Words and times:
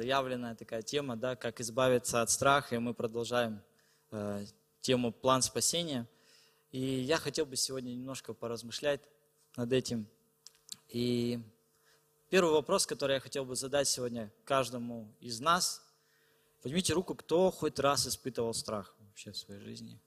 заявленная 0.00 0.54
такая 0.54 0.80
тема, 0.80 1.14
да, 1.14 1.36
как 1.36 1.60
избавиться 1.60 2.22
от 2.22 2.30
страха, 2.30 2.74
и 2.74 2.78
мы 2.78 2.94
продолжаем 2.94 3.60
э, 4.10 4.46
тему 4.80 5.12
план 5.12 5.42
спасения. 5.42 6.08
И 6.72 6.80
я 6.80 7.18
хотел 7.18 7.44
бы 7.44 7.54
сегодня 7.56 7.90
немножко 7.90 8.32
поразмышлять 8.32 9.02
над 9.58 9.70
этим. 9.74 10.06
И 10.88 11.38
первый 12.30 12.52
вопрос, 12.52 12.86
который 12.86 13.16
я 13.16 13.20
хотел 13.20 13.44
бы 13.44 13.56
задать 13.56 13.88
сегодня 13.88 14.32
каждому 14.46 15.06
из 15.20 15.38
нас, 15.38 15.82
поднимите 16.62 16.94
руку, 16.94 17.14
кто 17.14 17.50
хоть 17.50 17.78
раз 17.78 18.06
испытывал 18.06 18.54
страх 18.54 18.96
вообще 19.00 19.32
в 19.32 19.36
своей 19.36 19.60
жизни. 19.60 20.00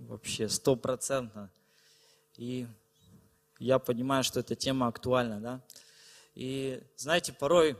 Вообще, 0.00 0.50
стопроцентно. 0.50 1.50
И 2.36 2.66
я 3.58 3.78
понимаю, 3.78 4.22
что 4.22 4.40
эта 4.40 4.54
тема 4.54 4.88
актуальна, 4.88 5.40
да. 5.40 5.62
И 6.34 6.82
знаете, 6.96 7.32
порой 7.32 7.78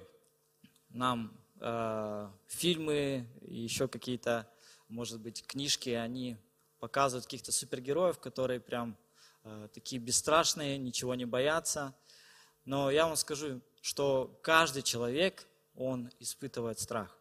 нам 0.94 1.36
э, 1.60 2.30
фильмы, 2.46 3.26
еще 3.42 3.88
какие-то, 3.88 4.48
может 4.88 5.20
быть, 5.20 5.44
книжки, 5.44 5.90
они 5.90 6.36
показывают 6.78 7.26
каких-то 7.26 7.50
супергероев, 7.50 8.18
которые 8.20 8.60
прям 8.60 8.96
э, 9.42 9.68
такие 9.74 10.00
бесстрашные, 10.00 10.78
ничего 10.78 11.14
не 11.16 11.24
боятся. 11.24 11.94
Но 12.64 12.90
я 12.90 13.06
вам 13.06 13.16
скажу, 13.16 13.60
что 13.82 14.38
каждый 14.42 14.82
человек, 14.82 15.46
он 15.74 16.10
испытывает 16.20 16.78
страх, 16.78 17.18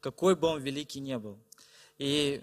какой 0.00 0.36
бы 0.36 0.48
он 0.48 0.60
великий 0.60 1.00
не 1.00 1.18
был. 1.18 1.38
И 1.96 2.42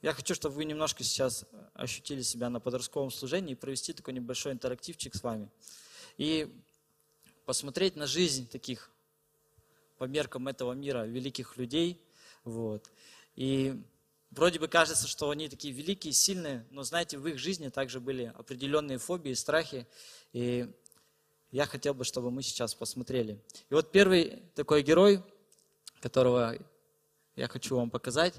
я 0.00 0.12
хочу, 0.12 0.34
чтобы 0.34 0.56
вы 0.56 0.64
немножко 0.64 1.04
сейчас 1.04 1.46
ощутили 1.74 2.22
себя 2.22 2.50
на 2.50 2.58
подростковом 2.58 3.12
служении 3.12 3.52
и 3.52 3.54
провести 3.54 3.92
такой 3.92 4.14
небольшой 4.14 4.52
интерактивчик 4.52 5.14
с 5.14 5.22
вами. 5.22 5.48
И 6.18 6.52
посмотреть 7.46 7.94
на 7.94 8.08
жизнь 8.08 8.48
таких 8.48 8.90
по 10.02 10.06
меркам 10.06 10.48
этого 10.48 10.72
мира 10.72 11.06
великих 11.06 11.56
людей. 11.56 12.04
Вот. 12.42 12.90
И 13.36 13.80
вроде 14.32 14.58
бы 14.58 14.66
кажется, 14.66 15.06
что 15.06 15.30
они 15.30 15.48
такие 15.48 15.72
великие, 15.72 16.12
сильные, 16.12 16.66
но 16.70 16.82
знаете, 16.82 17.18
в 17.18 17.28
их 17.28 17.38
жизни 17.38 17.68
также 17.68 18.00
были 18.00 18.32
определенные 18.36 18.98
фобии, 18.98 19.32
страхи. 19.32 19.86
И 20.32 20.68
я 21.52 21.66
хотел 21.66 21.94
бы, 21.94 22.02
чтобы 22.02 22.32
мы 22.32 22.42
сейчас 22.42 22.74
посмотрели. 22.74 23.40
И 23.70 23.74
вот 23.74 23.92
первый 23.92 24.42
такой 24.56 24.82
герой, 24.82 25.22
которого 26.00 26.58
я 27.36 27.46
хочу 27.46 27.76
вам 27.76 27.88
показать, 27.88 28.34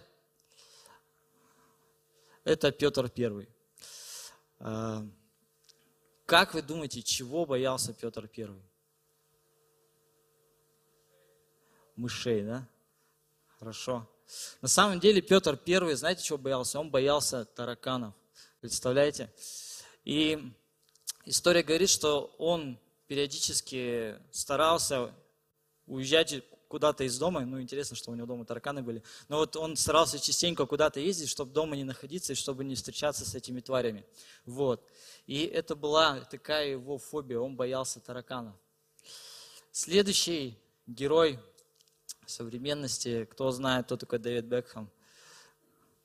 это 2.43 2.73
Петр 2.73 3.07
Первый. 3.07 3.47
А, 4.59 5.07
как 6.25 6.55
вы 6.55 6.61
думаете, 6.61 7.01
чего 7.01 7.45
боялся 7.45 7.93
Петр 7.93 8.27
Первый? 8.27 8.61
Мышей, 11.95 12.43
да? 12.43 12.67
Хорошо. 13.59 14.07
На 14.61 14.67
самом 14.67 14.99
деле 14.99 15.21
Петр 15.21 15.57
Первый, 15.57 15.95
знаете, 15.95 16.23
чего 16.23 16.37
боялся? 16.37 16.79
Он 16.79 16.89
боялся 16.89 17.45
тараканов. 17.45 18.13
Представляете? 18.61 19.31
И 20.05 20.51
история 21.25 21.63
говорит, 21.63 21.89
что 21.89 22.33
он 22.37 22.79
периодически 23.07 24.17
старался 24.31 25.13
уезжать 25.85 26.43
куда-то 26.67 27.03
из 27.03 27.19
дома, 27.19 27.41
ну 27.41 27.61
интересно, 27.61 27.95
что 27.95 28.09
у 28.09 28.15
него 28.15 28.25
дома 28.25 28.45
тараканы 28.45 28.81
были, 28.81 29.03
но 29.27 29.37
вот 29.37 29.55
он 29.55 29.75
старался 29.75 30.17
частенько 30.17 30.65
куда-то 30.65 30.99
ездить, 30.99 31.29
чтобы 31.29 31.53
дома 31.53 31.75
не 31.75 31.83
находиться 31.83 32.33
и 32.33 32.35
чтобы 32.35 32.63
не 32.63 32.73
встречаться 32.73 33.29
с 33.29 33.35
этими 33.35 33.59
тварями. 33.59 34.03
Вот. 34.45 34.83
И 35.27 35.43
это 35.43 35.75
была 35.75 36.21
такая 36.21 36.69
его 36.69 36.97
фобия, 36.97 37.37
он 37.37 37.55
боялся 37.55 37.99
тараканов. 37.99 38.55
Следующий 39.71 40.57
герой 40.87 41.39
современности, 42.33 43.25
кто 43.25 43.51
знает, 43.51 43.85
кто 43.85 43.97
такой 43.97 44.19
Дэвид 44.19 44.45
Бекхэм. 44.45 44.89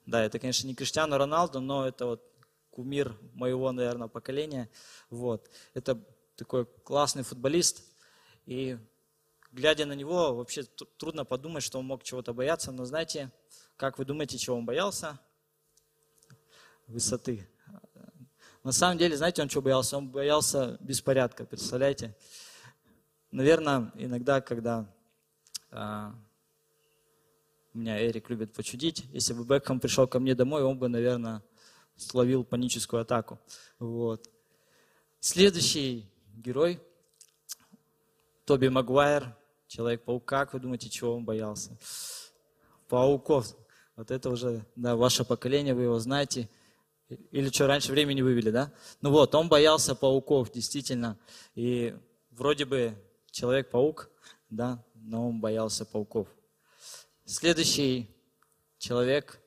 Да, 0.07 0.25
это, 0.25 0.39
конечно, 0.39 0.67
не 0.67 0.75
Криштиану 0.75 1.17
Роналду, 1.17 1.61
но 1.61 1.87
это 1.87 2.07
вот 2.07 2.23
кумир 2.71 3.17
моего, 3.35 3.73
наверное, 3.73 4.09
поколения. 4.09 4.71
Вот. 5.11 5.51
Это 5.75 6.01
такой 6.37 6.67
классный 6.85 7.25
футболист. 7.25 7.83
И 8.47 8.79
глядя 9.53 9.87
на 9.87 9.95
него, 9.95 10.35
вообще 10.35 10.63
трудно 10.97 11.25
подумать, 11.25 11.65
что 11.65 11.79
он 11.79 11.87
мог 11.87 12.03
чего-то 12.05 12.33
бояться, 12.33 12.73
но 12.73 12.85
знаете, 12.85 13.31
как 13.77 13.99
вы 13.99 14.05
думаете, 14.05 14.39
чего 14.39 14.57
он 14.57 14.65
боялся? 14.65 15.19
Высоты. 16.87 17.49
На 18.65 18.73
самом 18.73 18.99
деле, 18.99 19.17
знаете, 19.17 19.43
он 19.43 19.49
чего 19.49 19.63
боялся? 19.63 19.97
Он 19.97 20.09
боялся 20.09 20.77
беспорядка, 20.81 21.45
представляете? 21.45 22.17
Наверное, 23.31 23.93
иногда, 23.95 24.41
когда 24.41 24.87
а, 25.71 26.15
меня 27.79 28.05
Эрик 28.05 28.29
любит 28.31 28.53
почудить, 28.53 29.05
если 29.13 29.33
бы 29.33 29.45
Бекхэм 29.45 29.81
пришел 29.81 30.07
ко 30.07 30.19
мне 30.19 30.35
домой, 30.35 30.63
он 30.63 30.79
бы, 30.79 30.89
наверное, 30.89 31.43
словил 31.97 32.45
паническую 32.45 33.03
атаку. 33.03 33.39
Вот. 33.79 34.29
Следующий 35.21 36.09
герой 36.35 36.81
Тоби 38.45 38.69
Магуайр, 38.69 39.35
Человек-паук, 39.67 40.25
как 40.25 40.55
вы 40.55 40.61
думаете, 40.61 40.89
чего 40.89 41.15
он 41.15 41.25
боялся? 41.25 41.77
Пауков. 42.89 43.55
Вот 43.97 44.11
это 44.11 44.31
уже, 44.31 44.65
да, 44.77 44.97
ваше 44.97 45.25
поколение, 45.25 45.75
вы 45.75 45.83
его 45.83 45.99
знаете. 45.99 46.49
Или 47.31 47.51
что, 47.51 47.67
раньше 47.67 47.93
времени 47.93 48.23
вывели, 48.23 48.51
да? 48.51 48.73
Ну 49.03 49.11
вот, 49.11 49.35
он 49.35 49.49
боялся 49.49 49.95
пауков, 49.95 50.51
действительно. 50.53 51.19
И 51.55 51.95
вроде 52.31 52.65
бы 52.65 52.97
Человек-паук, 53.31 54.11
да, 54.51 54.83
но 54.95 55.29
он 55.29 55.41
боялся 55.41 55.85
пауков. 55.85 56.29
Следующий 57.31 58.09
человек 58.79 59.39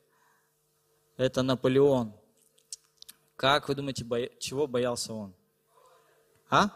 –это 1.16 1.42
Наполеон. 1.42 2.14
Как 3.34 3.68
вы 3.68 3.74
думаете, 3.74 4.04
бо... 4.04 4.28
чего 4.38 4.68
боялся 4.68 5.12
он? 5.12 5.34
А? 6.48 6.70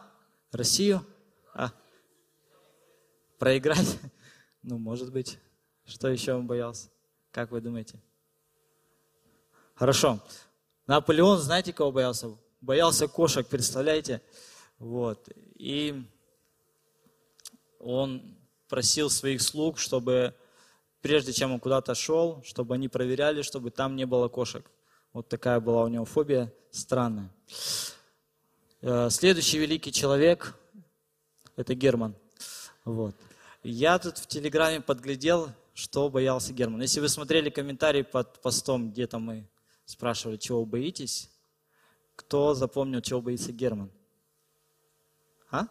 Россию? 0.50 1.06
А? 1.54 1.70
Проиграть? 3.38 4.00
Ну, 4.64 4.78
может 4.78 5.12
быть. 5.12 5.38
Что 5.84 6.08
еще 6.08 6.34
он 6.34 6.48
боялся? 6.48 6.88
Как 7.30 7.52
вы 7.52 7.60
думаете? 7.60 8.00
Хорошо. 9.76 10.18
Наполеон, 10.88 11.38
знаете, 11.38 11.72
кого 11.72 11.92
боялся? 11.92 12.36
Боялся 12.60 13.06
кошек, 13.06 13.46
представляете? 13.46 14.20
Вот. 14.80 15.28
И 15.54 16.04
он 17.78 18.36
просил 18.66 19.08
своих 19.08 19.40
слуг, 19.40 19.78
чтобы 19.78 20.34
прежде 21.06 21.32
чем 21.32 21.52
он 21.52 21.60
куда-то 21.60 21.94
шел, 21.94 22.42
чтобы 22.42 22.74
они 22.74 22.88
проверяли, 22.88 23.42
чтобы 23.42 23.70
там 23.70 23.94
не 23.94 24.06
было 24.06 24.26
кошек. 24.26 24.68
Вот 25.12 25.28
такая 25.28 25.60
была 25.60 25.84
у 25.84 25.88
него 25.88 26.04
фобия 26.04 26.52
странная. 26.72 27.30
Э, 28.82 29.08
следующий 29.08 29.58
великий 29.58 29.92
человек– 29.92 30.56
это 31.56 31.76
Герман. 31.76 32.16
Вот. 32.84 33.14
Я 33.62 34.00
тут 34.00 34.18
в 34.18 34.26
Телеграме 34.26 34.80
подглядел, 34.80 35.52
что 35.74 36.08
боялся 36.08 36.52
Герман. 36.52 36.82
Если 36.82 36.98
вы 36.98 37.08
смотрели 37.08 37.50
комментарий 37.50 38.02
под 38.02 38.42
постом, 38.42 38.90
где-то 38.90 39.20
мы 39.20 39.46
спрашивали, 39.84 40.38
чего 40.38 40.64
боитесь, 40.64 41.30
кто 42.16 42.54
запомнил, 42.54 43.00
чего 43.00 43.22
боится 43.22 43.52
Герман? 43.52 43.92
А? 45.52 45.68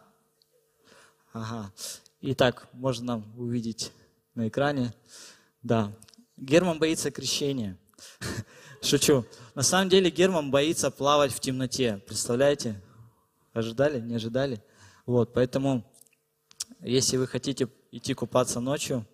Ага. 1.34 1.70
Итак, 2.22 2.68
можно 2.72 3.22
увидеть 3.36 3.92
на 4.36 4.48
экране. 4.48 4.94
Да. 5.62 5.92
Герман 6.36 6.78
боится 6.78 7.10
крещения. 7.10 7.76
Шучу. 8.82 9.24
На 9.54 9.62
самом 9.62 9.88
деле 9.88 10.10
Герман 10.10 10.50
боится 10.50 10.90
плавать 10.90 11.32
в 11.32 11.40
темноте. 11.40 12.00
Представляете? 12.06 12.80
Ожидали? 13.52 14.00
Не 14.00 14.14
ожидали? 14.14 14.62
Вот, 15.06 15.32
поэтому, 15.32 15.90
если 16.80 17.16
вы 17.16 17.26
хотите 17.26 17.68
идти 17.90 18.12
купаться 18.12 18.60
ночью, 18.60 19.06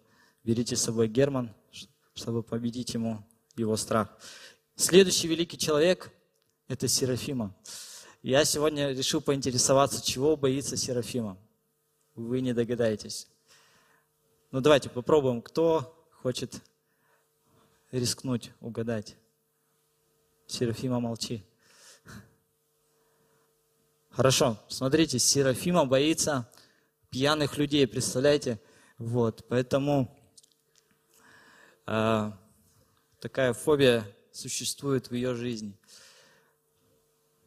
берите 0.42 0.74
с 0.74 0.82
собой 0.82 1.08
Герман, 1.08 1.54
чтобы 2.14 2.42
победить 2.42 2.92
ему 2.94 3.24
его 3.56 3.76
страх. 3.76 4.08
Следующий 4.74 5.28
великий 5.28 5.56
человек– 5.56 6.10
это 6.68 6.88
Серафима. 6.88 7.54
Я 8.22 8.44
сегодня 8.44 8.90
решил 8.92 9.20
поинтересоваться, 9.20 10.04
чего 10.04 10.36
боится 10.36 10.76
Серафима. 10.76 11.38
Вы 12.14 12.40
не 12.40 12.52
догадаетесь. 12.52 13.28
Ну 14.52 14.60
давайте 14.60 14.90
попробуем, 14.90 15.40
кто 15.40 16.06
хочет 16.20 16.60
рискнуть, 17.90 18.52
угадать. 18.60 19.16
Серафима, 20.46 21.00
молчи. 21.00 21.42
Хорошо, 24.10 24.58
смотрите, 24.68 25.18
Серафима 25.18 25.86
боится 25.86 26.52
пьяных 27.08 27.56
людей, 27.56 27.86
представляете? 27.86 28.60
Вот, 28.98 29.46
поэтому 29.48 30.14
э, 31.86 32.32
такая 33.20 33.54
фобия 33.54 34.04
существует 34.32 35.08
в 35.08 35.14
ее 35.14 35.34
жизни. 35.34 35.74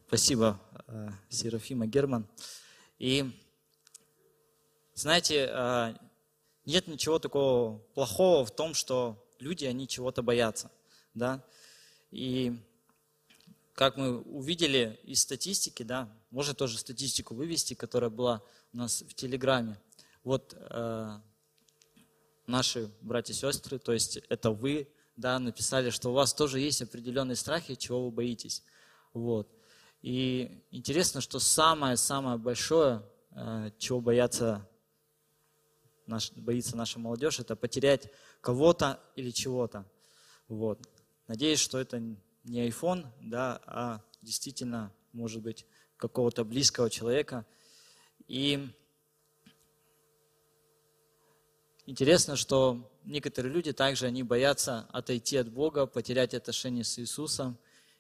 Спасибо, 0.08 0.60
э, 0.88 1.10
Серафима 1.30 1.86
Герман. 1.86 2.28
И 2.98 3.32
знаете, 4.96 5.52
э, 5.52 5.94
нет 6.66 6.88
ничего 6.88 7.20
такого 7.20 7.80
плохого 7.94 8.46
в 8.46 8.56
том, 8.56 8.74
что 8.74 9.24
люди, 9.40 9.66
они 9.66 9.88
чего-то 9.88 10.22
боятся. 10.22 10.72
Да? 11.14 11.44
И 12.12 12.58
как 13.74 13.98
мы 13.98 14.20
увидели 14.22 15.00
из 15.04 15.22
статистики, 15.22 15.84
да, 15.84 16.10
можно 16.32 16.54
тоже 16.54 16.78
статистику 16.78 17.36
вывести, 17.36 17.74
которая 17.74 18.10
была 18.10 18.42
у 18.74 18.78
нас 18.78 19.02
в 19.02 19.14
Телеграме. 19.14 19.80
Вот 20.24 20.56
э, 20.58 21.20
наши 22.48 22.90
братья 23.02 23.34
и 23.34 23.36
сестры, 23.36 23.80
то 23.80 23.92
есть 23.92 24.18
это 24.30 24.52
вы, 24.52 24.88
да, 25.18 25.38
написали, 25.40 25.90
что 25.90 26.10
у 26.10 26.14
вас 26.14 26.34
тоже 26.34 26.60
есть 26.60 26.82
определенные 26.82 27.36
страхи, 27.36 27.76
чего 27.76 28.06
вы 28.06 28.12
боитесь. 28.12 28.64
Вот. 29.14 29.50
И 30.02 30.64
интересно, 30.72 31.22
что 31.22 31.40
самое-самое 31.40 32.38
большое, 32.38 33.04
э, 33.32 33.72
чего 33.78 34.02
боятся 34.02 34.68
наш, 36.08 36.32
боится 36.34 36.76
наша 36.76 37.00
молодежь, 37.00 37.40
это 37.40 37.56
потерять 37.56 38.10
кого-то 38.42 39.00
или 39.16 39.32
чего-то. 39.32 39.86
Вот. 40.48 40.80
Надеюсь, 41.28 41.60
что 41.60 41.80
это 41.80 42.00
не 42.44 42.68
iPhone, 42.68 43.08
да, 43.22 43.62
а 43.66 44.02
действительно, 44.22 44.94
может 45.14 45.42
быть, 45.42 45.66
какого-то 45.98 46.44
близкого 46.44 46.90
человека. 46.90 47.46
И 48.28 48.70
интересно, 51.86 52.36
что 52.36 52.92
некоторые 53.04 53.54
люди 53.54 53.72
также, 53.74 54.06
они 54.06 54.24
боятся 54.24 54.88
отойти 54.92 55.38
от 55.38 55.50
Бога, 55.52 55.86
потерять 55.86 56.34
отношения 56.34 56.84
с 56.84 57.00
Иисусом, 57.00 57.58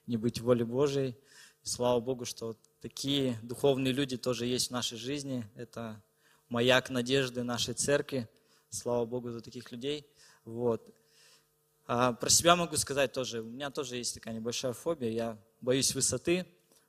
не 0.07 0.17
быть 0.17 0.39
в 0.39 0.65
Божией. 0.65 1.15
Слава 1.63 1.99
Богу, 1.99 2.25
что 2.25 2.55
такие 2.81 3.39
духовные 3.41 3.91
люди 3.91 4.17
тоже 4.17 4.45
есть 4.45 4.67
в 4.67 4.71
нашей 4.71 4.99
жизни. 4.99 5.49
Это 5.55 6.01
маяк 6.49 6.89
надежды 6.89 7.43
нашей 7.43 7.73
церкви. 7.73 8.27
Слава 8.69 9.05
Богу 9.05 9.31
за 9.31 9.41
таких 9.41 9.71
людей. 9.71 10.07
Вот. 10.43 10.93
А 11.87 12.13
про 12.13 12.29
себя 12.29 12.55
могу 12.55 12.77
сказать 12.77 13.13
тоже. 13.13 13.41
У 13.41 13.45
меня 13.45 13.69
тоже 13.69 13.97
есть 13.97 14.15
такая 14.15 14.33
небольшая 14.33 14.73
фобия. 14.73 15.09
Я 15.09 15.37
боюсь 15.61 15.93
высоты, 15.93 16.45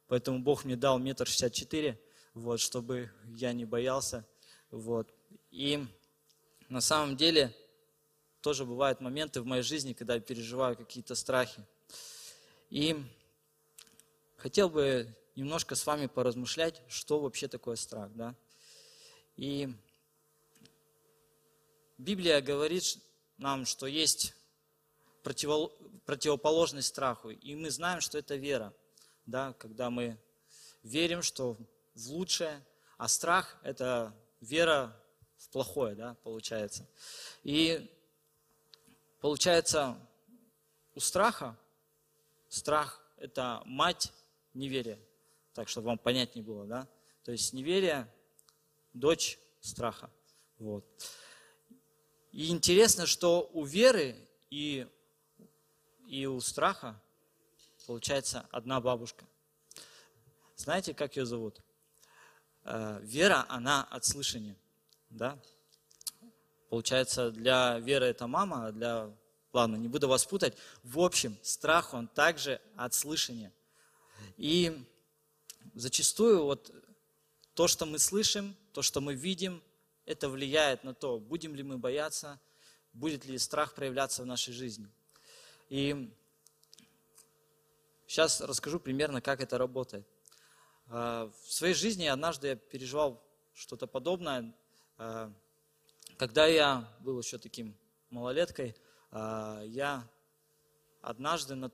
поэтому 0.09 0.41
Бог 0.41 0.65
мне 0.65 0.77
дал 0.77 0.99
метр 0.99 1.27
шестьдесят 1.27 1.53
четыре, 1.53 2.01
вот, 2.35 2.61
чтобы 2.61 3.11
я 3.27 3.53
не 3.53 3.65
боялся. 3.65 4.27
Вот. 4.71 5.13
И 5.51 5.87
на 6.69 6.81
самом 6.81 7.17
деле 7.17 7.55
тоже 8.41 8.65
бывают 8.65 9.01
моменты 9.01 9.41
в 9.41 9.47
моей 9.47 9.63
жизни, 9.63 9.93
когда 9.93 10.15
я 10.15 10.21
переживаю 10.21 10.77
какие-то 10.77 11.15
страхи. 11.15 11.65
И 12.71 12.97
хотел 14.37 14.69
бы 14.69 15.15
немножко 15.35 15.75
с 15.75 15.87
вами 15.87 16.07
поразмышлять, 16.07 16.83
что 16.89 17.21
вообще 17.21 17.49
такое 17.49 17.77
страх. 17.77 18.11
Да? 18.15 18.35
И 19.37 19.69
Библия 21.99 22.41
говорит 22.41 22.99
нам, 23.37 23.67
что 23.67 23.87
есть 23.87 24.35
противоположность 25.23 26.89
страху, 26.89 27.31
и 27.31 27.55
мы 27.55 27.71
знаем, 27.71 28.01
что 28.01 28.17
это 28.17 28.37
вера, 28.37 28.73
да, 29.27 29.53
когда 29.55 29.91
мы 29.91 30.19
верим, 30.83 31.23
что 31.23 31.59
в 31.95 32.09
лучшее, 32.09 32.65
а 32.97 33.09
страх– 33.09 33.59
это 33.63 34.15
вера 34.41 34.99
в 35.37 35.51
плохое, 35.51 35.95
да, 35.95 36.15
получается. 36.23 36.87
И 37.43 37.91
получается, 39.21 39.99
у 40.95 41.01
страха, 41.01 41.59
страх– 42.49 43.03
это 43.19 43.63
мать 43.67 44.13
неверия, 44.55 44.99
так, 45.53 45.69
чтобы 45.69 45.89
вам 45.89 45.99
понять 45.99 46.37
не 46.37 46.43
было, 46.43 46.65
да, 46.67 46.89
то 47.23 47.33
есть 47.33 47.53
неверие 47.53 48.09
дочь 48.97 49.39
страха. 49.61 50.11
Вот. 50.59 50.85
И 52.33 52.51
интересно, 52.51 53.07
что 53.07 53.49
у 53.53 53.65
веры 53.65 54.17
и, 54.51 54.87
и 56.07 56.27
у 56.27 56.41
страха 56.41 57.01
получается 57.87 58.47
одна 58.51 58.81
бабушка. 58.81 59.25
Знаете, 60.57 60.95
как 60.95 61.17
ее 61.17 61.27
зовут? 61.27 61.61
Э, 62.65 62.99
вера, 63.03 63.45
она 63.49 63.85
от 63.85 64.05
слышания. 64.05 64.57
Да? 65.11 65.39
Получается, 66.69 67.31
для 67.31 67.79
веры 67.79 68.07
это 68.07 68.27
мама, 68.27 68.67
а 68.67 68.73
для... 68.73 69.11
Ладно, 69.53 69.77
не 69.77 69.89
буду 69.89 70.09
вас 70.09 70.25
путать. 70.25 70.57
В 70.83 71.01
общем, 71.01 71.39
страх, 71.43 71.95
он 71.95 72.09
также 72.09 72.61
от 72.77 72.93
слышания. 72.93 73.53
И 74.37 74.85
зачастую 75.75 76.45
вот 76.45 76.71
то, 77.55 77.69
что 77.69 77.87
мы 77.87 77.99
слышим, 77.99 78.55
то, 78.77 78.83
что 78.83 79.01
мы 79.01 79.15
видим, 79.15 79.63
это 80.05 80.29
влияет 80.29 80.85
на 80.85 80.93
то, 80.93 81.19
будем 81.19 81.55
ли 81.55 81.63
мы 81.63 81.79
бояться, 81.79 82.39
будет 82.93 83.25
ли 83.25 83.39
страх 83.39 83.75
проявляться 83.75 84.23
в 84.23 84.27
нашей 84.27 84.53
жизни. 84.53 84.87
И 85.71 86.13
сейчас 88.07 88.43
расскажу 88.43 88.79
примерно, 88.79 89.23
как 89.23 89.41
это 89.41 89.57
работает. 89.57 90.07
А, 90.89 91.33
в 91.47 91.51
своей 91.51 91.73
жизни 91.73 92.05
однажды 92.05 92.49
я 92.49 92.57
переживал 92.57 93.25
что-то 93.55 93.87
подобное. 93.87 94.55
А, 94.99 95.33
когда 96.19 96.45
я 96.45 96.87
был 97.01 97.19
еще 97.19 97.39
таким 97.39 97.75
малолеткой, 98.11 98.77
а, 99.11 99.63
я 99.65 100.07
однажды 101.01 101.71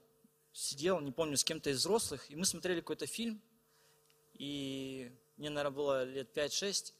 сидел, 0.53 1.01
не 1.01 1.11
помню, 1.11 1.37
с 1.37 1.43
кем-то 1.43 1.71
из 1.71 1.79
взрослых, 1.79 2.31
и 2.31 2.37
мы 2.37 2.45
смотрели 2.45 2.79
какой-то 2.79 3.07
фильм, 3.07 3.43
и 4.35 5.11
мне, 5.43 5.51
наверное, 5.51 5.77
было 5.77 6.05
лет 6.05 6.39
5-6, 6.39 6.93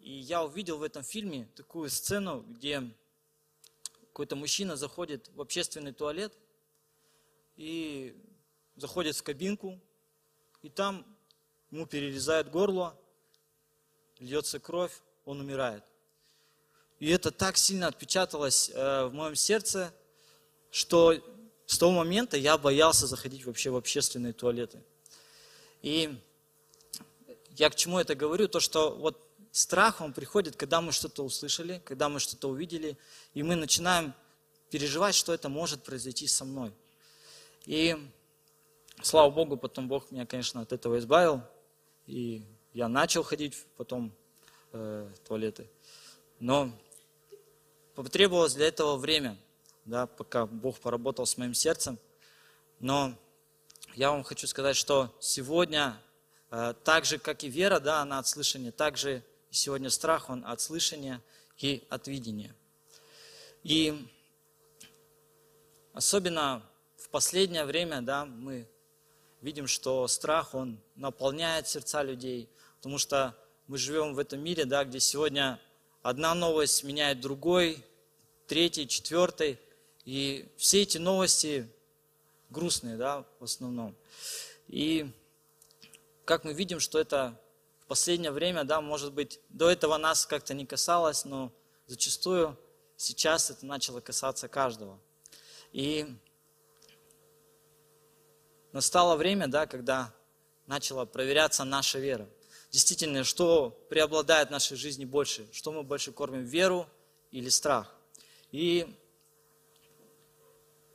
и 0.00 0.10
я 0.10 0.42
увидел 0.42 0.78
в 0.78 0.82
этом 0.82 1.02
фильме 1.02 1.46
такую 1.56 1.90
сцену, 1.90 2.40
где 2.48 2.82
какой-то 4.06 4.34
мужчина 4.34 4.76
заходит 4.76 5.28
в 5.34 5.42
общественный 5.42 5.92
туалет 5.92 6.32
и 7.54 8.16
заходит 8.76 9.14
в 9.14 9.22
кабинку, 9.22 9.78
и 10.62 10.70
там 10.70 11.04
ему 11.70 11.84
перерезают 11.84 12.48
горло, 12.48 12.98
льется 14.20 14.58
кровь, 14.58 15.02
он 15.26 15.40
умирает. 15.40 15.84
И 16.98 17.10
это 17.10 17.30
так 17.30 17.58
сильно 17.58 17.88
отпечаталось 17.88 18.70
э, 18.70 19.04
в 19.04 19.12
моем 19.12 19.34
сердце, 19.34 19.92
что 20.70 21.12
с 21.66 21.76
того 21.76 21.92
момента 21.92 22.38
я 22.38 22.56
боялся 22.56 23.06
заходить 23.06 23.44
вообще 23.44 23.68
в 23.68 23.76
общественные 23.76 24.32
туалеты. 24.32 24.82
И 25.82 26.18
я 27.56 27.70
к 27.70 27.74
чему 27.74 27.98
это 27.98 28.14
говорю? 28.14 28.48
То, 28.48 28.60
что 28.60 28.94
вот 28.94 29.26
страх, 29.50 30.00
он 30.00 30.12
приходит, 30.12 30.56
когда 30.56 30.80
мы 30.80 30.92
что-то 30.92 31.24
услышали, 31.24 31.80
когда 31.84 32.08
мы 32.08 32.20
что-то 32.20 32.48
увидели, 32.48 32.98
и 33.34 33.42
мы 33.42 33.56
начинаем 33.56 34.14
переживать, 34.70 35.14
что 35.14 35.32
это 35.32 35.48
может 35.48 35.82
произойти 35.82 36.26
со 36.26 36.44
мной. 36.44 36.72
И 37.64 37.96
слава 39.02 39.30
Богу, 39.30 39.56
потом 39.56 39.88
Бог 39.88 40.10
меня, 40.10 40.26
конечно, 40.26 40.60
от 40.60 40.72
этого 40.72 40.98
избавил, 40.98 41.42
и 42.06 42.44
я 42.74 42.88
начал 42.88 43.22
ходить 43.22 43.56
потом 43.76 44.12
э, 44.72 45.10
в 45.14 45.18
туалеты. 45.26 45.68
Но 46.38 46.70
потребовалось 47.94 48.54
для 48.54 48.68
этого 48.68 48.96
время, 48.96 49.38
да, 49.86 50.06
пока 50.06 50.46
Бог 50.46 50.78
поработал 50.80 51.24
с 51.24 51.38
моим 51.38 51.54
сердцем. 51.54 51.98
Но 52.80 53.14
я 53.94 54.10
вам 54.10 54.22
хочу 54.22 54.46
сказать, 54.46 54.76
что 54.76 55.16
сегодня 55.20 55.98
так 56.50 57.04
же, 57.04 57.18
как 57.18 57.44
и 57.44 57.48
вера, 57.48 57.80
да, 57.80 58.02
она 58.02 58.18
от 58.18 58.28
слышания, 58.28 58.72
так 58.72 58.96
же 58.96 59.22
сегодня 59.50 59.90
страх, 59.90 60.30
он 60.30 60.44
от 60.46 60.60
слышания 60.60 61.22
и 61.58 61.84
от 61.88 62.08
видения. 62.08 62.54
И 63.62 64.06
особенно 65.92 66.62
в 66.96 67.08
последнее 67.08 67.64
время, 67.64 68.02
да, 68.02 68.24
мы 68.24 68.68
видим, 69.40 69.66
что 69.66 70.06
страх, 70.08 70.54
он 70.54 70.78
наполняет 70.94 71.68
сердца 71.68 72.02
людей, 72.02 72.48
потому 72.76 72.98
что 72.98 73.36
мы 73.66 73.78
живем 73.78 74.14
в 74.14 74.18
этом 74.18 74.40
мире, 74.40 74.64
да, 74.64 74.84
где 74.84 75.00
сегодня 75.00 75.60
одна 76.02 76.34
новость 76.34 76.84
меняет 76.84 77.20
другой, 77.20 77.82
третий, 78.46 78.86
четвертый, 78.86 79.58
и 80.04 80.48
все 80.56 80.82
эти 80.82 80.98
новости 80.98 81.68
грустные, 82.50 82.96
да, 82.96 83.24
в 83.40 83.44
основном. 83.44 83.96
И 84.68 85.10
как 86.26 86.42
мы 86.42 86.52
видим, 86.52 86.80
что 86.80 86.98
это 86.98 87.40
в 87.78 87.86
последнее 87.86 88.32
время, 88.32 88.64
да, 88.64 88.80
может 88.80 89.12
быть, 89.12 89.40
до 89.48 89.70
этого 89.70 89.96
нас 89.96 90.26
как-то 90.26 90.54
не 90.54 90.66
касалось, 90.66 91.24
но 91.24 91.52
зачастую 91.86 92.58
сейчас 92.96 93.50
это 93.50 93.64
начало 93.64 94.00
касаться 94.00 94.48
каждого. 94.48 94.98
И 95.72 96.04
настало 98.72 99.14
время, 99.14 99.46
да, 99.46 99.66
когда 99.66 100.12
начала 100.66 101.04
проверяться 101.04 101.62
наша 101.62 102.00
вера. 102.00 102.28
Действительно, 102.72 103.22
что 103.22 103.70
преобладает 103.88 104.48
в 104.48 104.50
нашей 104.50 104.76
жизни 104.76 105.04
больше? 105.04 105.46
Что 105.52 105.70
мы 105.70 105.84
больше 105.84 106.10
кормим, 106.10 106.42
веру 106.42 106.88
или 107.30 107.48
страх? 107.48 107.94
И 108.50 108.98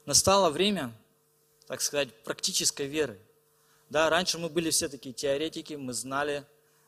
настало 0.05 0.50
время, 0.50 0.93
так 1.67 1.79
сказать, 1.79 2.13
практической 2.25 2.85
веры– 2.85 3.17
да, 3.91 4.10
раньше 4.10 4.39
мы 4.39 4.48
были 4.48 4.69
все 4.69 4.88
такие 4.88 5.13
теоретики, 5.13 5.74
мы 5.74 5.91
знали, 5.91 6.45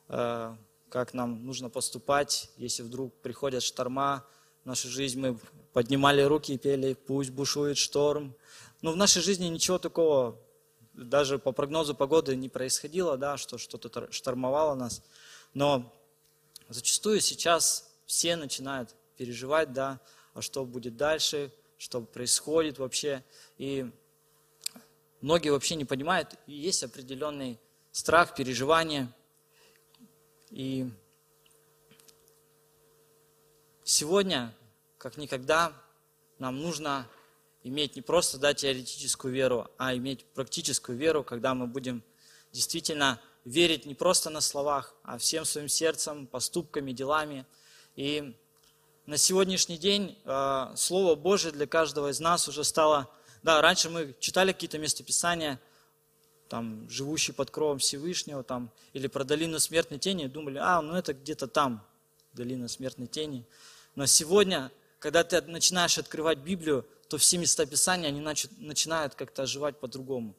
э, 0.08 0.56
как 0.88 1.12
нам 1.12 1.44
нужно 1.44 1.68
поступать, 1.68 2.50
если 2.56 2.82
вдруг 2.82 3.12
приходят 3.20 3.62
шторма, 3.62 4.24
в 4.62 4.66
нашу 4.66 4.88
жизнь 4.88 5.20
мы 5.20 5.38
поднимали 5.74 6.22
руки 6.22 6.54
и 6.54 6.58
пели 6.58 6.94
«Пусть 6.94 7.28
бушует 7.28 7.76
шторм». 7.76 8.34
Но 8.80 8.90
в 8.90 8.96
нашей 8.96 9.20
жизни 9.20 9.48
ничего 9.48 9.76
такого, 9.78 10.40
даже 10.94 11.38
по 11.38 11.52
прогнозу 11.52 11.94
погоды, 11.94 12.36
не 12.36 12.48
происходило, 12.48 13.18
да, 13.18 13.36
что 13.36 13.58
что-то 13.58 14.10
штормовало 14.10 14.74
нас. 14.74 15.02
Но 15.52 15.92
зачастую 16.70 17.20
сейчас 17.20 17.92
все 18.06 18.36
начинают 18.36 18.94
переживать, 19.18 19.74
да, 19.74 20.00
а 20.32 20.40
что 20.40 20.64
будет 20.64 20.96
дальше, 20.96 21.52
что 21.76 22.00
происходит 22.00 22.78
вообще. 22.78 23.22
И 23.58 23.92
многие 25.24 25.48
вообще 25.48 25.74
не 25.74 25.86
понимают, 25.86 26.34
есть 26.46 26.82
определенный 26.82 27.58
страх, 27.92 28.34
переживания. 28.34 29.10
И 30.50 30.86
сегодня, 33.84 34.54
как 34.98 35.16
никогда, 35.16 35.72
нам 36.38 36.60
нужно 36.60 37.08
иметь 37.62 37.96
не 37.96 38.02
просто 38.02 38.36
да, 38.36 38.52
теоретическую 38.52 39.32
веру, 39.32 39.70
а 39.78 39.96
иметь 39.96 40.26
практическую 40.34 40.98
веру, 40.98 41.24
когда 41.24 41.54
мы 41.54 41.66
будем 41.66 42.02
действительно 42.52 43.18
верить 43.46 43.86
не 43.86 43.94
просто 43.94 44.28
на 44.28 44.42
словах, 44.42 44.94
а 45.04 45.16
всем 45.16 45.46
своим 45.46 45.70
сердцем, 45.70 46.26
поступками, 46.26 46.92
делами. 46.92 47.46
И 47.96 48.36
на 49.06 49.16
сегодняшний 49.16 49.78
день 49.78 50.18
э, 50.26 50.72
Слово 50.76 51.14
Божие 51.14 51.50
для 51.50 51.66
каждого 51.66 52.10
из 52.10 52.20
нас 52.20 52.46
уже 52.46 52.62
стало... 52.62 53.10
Да, 53.44 53.60
раньше 53.60 53.90
мы 53.90 54.14
читали 54.20 54.52
какие-то 54.52 54.78
местописания, 54.78 55.60
там, 56.48 56.88
живущий 56.88 57.32
под 57.32 57.50
кровом 57.50 57.78
Всевышнего, 57.78 58.42
там, 58.42 58.70
или 58.94 59.06
про 59.06 59.22
долину 59.22 59.60
смертной 59.60 59.98
тени, 59.98 60.28
думали, 60.28 60.56
а, 60.58 60.80
ну 60.80 60.94
это 60.94 61.12
где-то 61.12 61.46
там, 61.46 61.86
долина 62.32 62.68
смертной 62.68 63.06
тени. 63.06 63.44
Но 63.96 64.06
сегодня, 64.06 64.72
когда 64.98 65.24
ты 65.24 65.42
начинаешь 65.42 65.98
открывать 65.98 66.38
Библию, 66.38 66.86
то 67.08 67.18
все 67.18 67.36
места 67.36 67.66
Писания, 67.66 68.08
они 68.08 68.22
начинают 68.22 69.14
как-то 69.14 69.42
оживать 69.42 69.78
по-другому. 69.78 70.34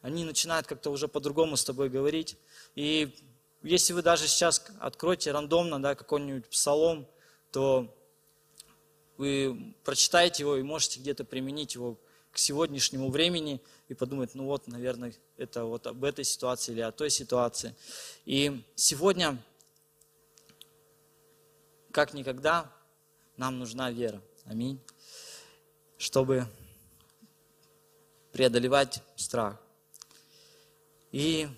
Они 0.00 0.24
начинают 0.24 0.68
как-то 0.68 0.90
уже 0.90 1.08
по-другому 1.08 1.56
с 1.56 1.64
тобой 1.64 1.88
говорить. 1.88 2.36
И 2.76 3.16
если 3.62 3.94
вы 3.94 4.02
даже 4.02 4.28
сейчас 4.28 4.64
откроете 4.78 5.32
рандомно 5.32 5.82
да, 5.82 5.96
какой-нибудь 5.96 6.48
псалом, 6.48 7.08
то 7.50 7.92
вы 9.16 9.74
прочитаете 9.82 10.44
его 10.44 10.56
и 10.56 10.62
можете 10.62 11.00
где-то 11.00 11.24
применить 11.24 11.74
его 11.74 11.98
к 12.34 12.38
сегодняшнему 12.38 13.10
времени 13.10 13.60
и 13.86 13.94
подумать, 13.94 14.34
ну 14.34 14.46
вот, 14.46 14.66
наверное, 14.66 15.14
это 15.36 15.64
вот 15.66 15.86
об 15.86 16.02
этой 16.02 16.24
ситуации 16.24 16.72
или 16.72 16.80
о 16.80 16.90
той 16.90 17.08
ситуации. 17.08 17.76
И 18.24 18.60
сегодня, 18.74 19.38
как 21.92 22.12
никогда, 22.12 22.72
нам 23.36 23.60
нужна 23.60 23.92
вера. 23.92 24.20
Аминь. 24.46 24.80
Чтобы 25.96 26.44
преодолевать 28.32 29.00
страх. 29.14 29.60
И 31.12 31.48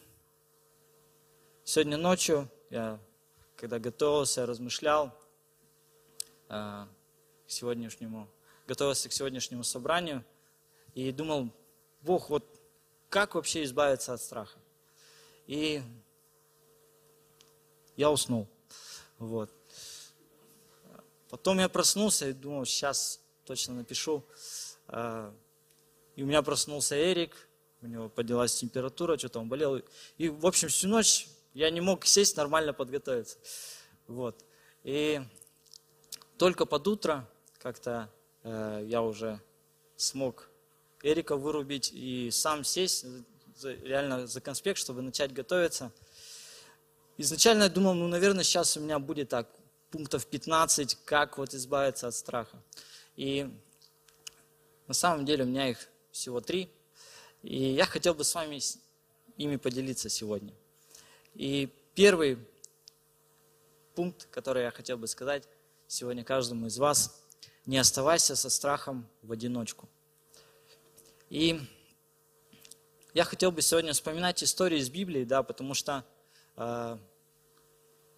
сегодня 1.64 1.96
ночью 1.96 2.50
я, 2.68 3.00
когда 3.56 3.78
готовился, 3.78 4.44
размышлял, 4.44 5.18
а, 6.50 6.86
к 7.46 7.50
сегодняшнему, 7.50 8.28
готовился 8.66 9.08
к 9.08 9.12
сегодняшнему 9.14 9.64
собранию 9.64 10.22
и 10.96 11.12
думал, 11.12 11.50
Бог, 12.00 12.30
вот 12.30 12.42
как 13.10 13.34
вообще 13.34 13.64
избавиться 13.64 14.14
от 14.14 14.20
страха? 14.22 14.58
И 15.46 15.82
я 17.96 18.10
уснул. 18.10 18.48
Вот. 19.18 19.50
Потом 21.28 21.58
я 21.58 21.68
проснулся 21.68 22.30
и 22.30 22.32
думал, 22.32 22.64
сейчас 22.64 23.20
точно 23.44 23.74
напишу. 23.74 24.24
А, 24.88 25.34
и 26.14 26.22
у 26.22 26.26
меня 26.26 26.40
проснулся 26.40 26.96
Эрик, 26.96 27.46
у 27.82 27.86
него 27.86 28.08
поднялась 28.08 28.56
температура, 28.56 29.18
что-то 29.18 29.40
он 29.40 29.50
болел. 29.50 29.82
И, 30.16 30.30
в 30.30 30.46
общем, 30.46 30.68
всю 30.68 30.88
ночь 30.88 31.28
я 31.52 31.68
не 31.68 31.82
мог 31.82 32.06
сесть, 32.06 32.38
нормально 32.38 32.72
подготовиться. 32.72 33.36
Вот. 34.06 34.42
И 34.82 35.20
только 36.38 36.64
под 36.64 36.88
утро 36.88 37.28
как-то 37.58 38.10
э, 38.44 38.86
я 38.86 39.02
уже 39.02 39.42
смог 39.96 40.48
Эрика 41.02 41.36
вырубить 41.36 41.92
и 41.92 42.30
сам 42.30 42.64
сесть 42.64 43.06
за, 43.56 43.72
реально 43.74 44.26
за 44.26 44.40
конспект, 44.40 44.78
чтобы 44.78 45.02
начать 45.02 45.32
готовиться. 45.32 45.92
Изначально 47.18 47.64
я 47.64 47.68
думал, 47.68 47.94
ну, 47.94 48.08
наверное, 48.08 48.44
сейчас 48.44 48.76
у 48.76 48.80
меня 48.80 48.98
будет 48.98 49.30
так, 49.30 49.48
пунктов 49.90 50.26
15, 50.26 50.98
как 51.04 51.38
вот 51.38 51.54
избавиться 51.54 52.08
от 52.08 52.14
страха. 52.14 52.62
И 53.16 53.50
на 54.86 54.94
самом 54.94 55.24
деле 55.24 55.44
у 55.44 55.46
меня 55.46 55.70
их 55.70 55.88
всего 56.10 56.40
три. 56.40 56.70
И 57.42 57.56
я 57.56 57.86
хотел 57.86 58.14
бы 58.14 58.24
с 58.24 58.34
вами 58.34 58.60
ими 59.36 59.56
поделиться 59.56 60.08
сегодня. 60.08 60.52
И 61.34 61.68
первый 61.94 62.38
пункт, 63.94 64.26
который 64.30 64.64
я 64.64 64.70
хотел 64.70 64.98
бы 64.98 65.06
сказать 65.06 65.44
сегодня 65.86 66.24
каждому 66.24 66.66
из 66.66 66.78
вас– 66.78 67.22
не 67.66 67.78
оставайся 67.78 68.36
со 68.36 68.48
страхом 68.48 69.08
в 69.22 69.32
одиночку. 69.32 69.88
И 71.28 71.60
я 73.14 73.24
хотел 73.24 73.50
бы 73.50 73.62
сегодня 73.62 73.92
вспоминать 73.92 74.44
истории 74.44 74.78
из 74.78 74.90
Библии, 74.90 75.24
да, 75.24 75.42
потому 75.42 75.74
что 75.74 76.04
э, 76.56 76.98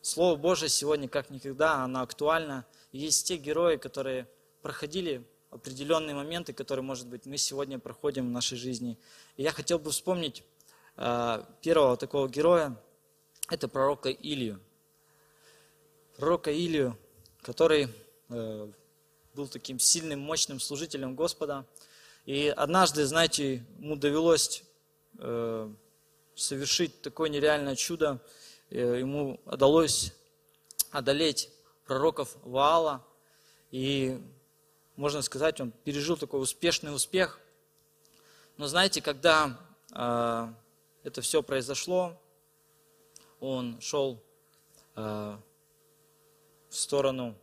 Слово 0.02 0.36
Божие 0.36 0.68
сегодня 0.68 1.08
как 1.08 1.30
никогда, 1.30 1.84
оно 1.84 2.02
актуально. 2.02 2.66
Есть 2.92 3.26
те 3.26 3.36
герои, 3.36 3.76
которые 3.76 4.28
проходили 4.62 5.24
определенные 5.50 6.14
моменты, 6.14 6.52
которые, 6.52 6.82
может 6.82 7.06
быть, 7.06 7.24
мы 7.24 7.38
сегодня 7.38 7.78
проходим 7.78 8.28
в 8.28 8.30
нашей 8.30 8.58
жизни. 8.58 8.98
И 9.36 9.42
я 9.42 9.52
хотел 9.52 9.78
бы 9.78 9.90
вспомнить 9.90 10.44
э, 10.96 11.44
первого 11.62 11.96
такого 11.96 12.28
героя, 12.28 12.76
это 13.48 13.68
пророка 13.68 14.10
Илью. 14.10 14.60
Пророка 16.16 16.52
Илью, 16.52 16.98
который 17.40 17.88
э, 18.28 18.72
был 19.34 19.48
таким 19.48 19.78
сильным, 19.78 20.20
мощным 20.20 20.60
служителем 20.60 21.14
Господа. 21.14 21.64
И 22.28 22.48
однажды, 22.48 23.06
знаете, 23.06 23.64
ему 23.78 23.96
довелось 23.96 24.62
э, 25.16 25.72
совершить 26.34 27.00
такое 27.00 27.30
нереальное 27.30 27.74
чудо. 27.74 28.20
Э, 28.68 28.98
ему 28.98 29.40
удалось 29.46 30.12
одолеть 30.90 31.48
пророков 31.86 32.36
Ваала. 32.42 33.02
И, 33.70 34.20
можно 34.94 35.22
сказать, 35.22 35.58
он 35.62 35.70
пережил 35.70 36.18
такой 36.18 36.42
успешный 36.42 36.94
успех. 36.94 37.40
Но 38.58 38.66
знаете, 38.66 39.00
когда 39.00 39.58
э, 39.94 40.52
это 41.04 41.22
все 41.22 41.42
произошло, 41.42 42.20
он 43.40 43.80
шел 43.80 44.22
э, 44.96 45.38
в 46.68 46.76
сторону 46.76 47.34